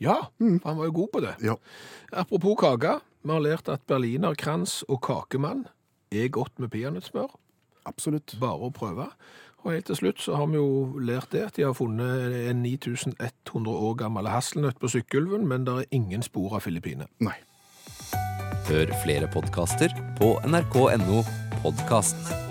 Ja, 0.02 0.16
for 0.38 0.68
han 0.68 0.78
var 0.78 0.88
jo 0.90 0.94
god 0.98 1.08
på 1.14 1.22
det. 1.24 1.34
Ja. 1.44 1.56
Apropos 2.12 2.58
kake, 2.60 2.98
vi 3.24 3.32
har 3.32 3.42
lært 3.42 3.70
at 3.72 3.86
berlinerkrans 3.88 4.82
og 4.86 5.00
kakemann 5.06 5.64
er 6.12 6.28
godt 6.32 6.58
med 6.62 6.72
peanøttsmør. 6.74 7.34
Absolutt. 7.86 8.36
Bare 8.40 8.68
å 8.68 8.74
prøve. 8.74 9.10
Og 9.66 9.72
helt 9.72 9.88
til 9.90 9.98
slutt 9.98 10.22
så 10.22 10.36
har 10.38 10.46
vi 10.50 10.60
jo 10.60 11.00
lært 11.02 11.32
det 11.34 11.42
at 11.48 11.58
de 11.58 11.66
har 11.66 11.74
funnet 11.74 12.36
en 12.52 12.62
9100 12.62 13.72
år 13.74 13.98
gammel 13.98 14.30
hasselnøtt 14.30 14.78
på 14.78 14.90
Sykkylven, 14.94 15.46
men 15.50 15.66
det 15.66 15.74
er 15.74 15.92
ingen 15.98 16.22
spor 16.22 16.54
av 16.58 16.66
Filippine. 16.66 17.10
Nei. 17.18 17.34
Hør 18.70 18.90
flere 19.02 19.30
podkaster 19.30 19.94
på 20.18 20.36
nrk.no 20.46 21.22
podkast. 21.62 22.45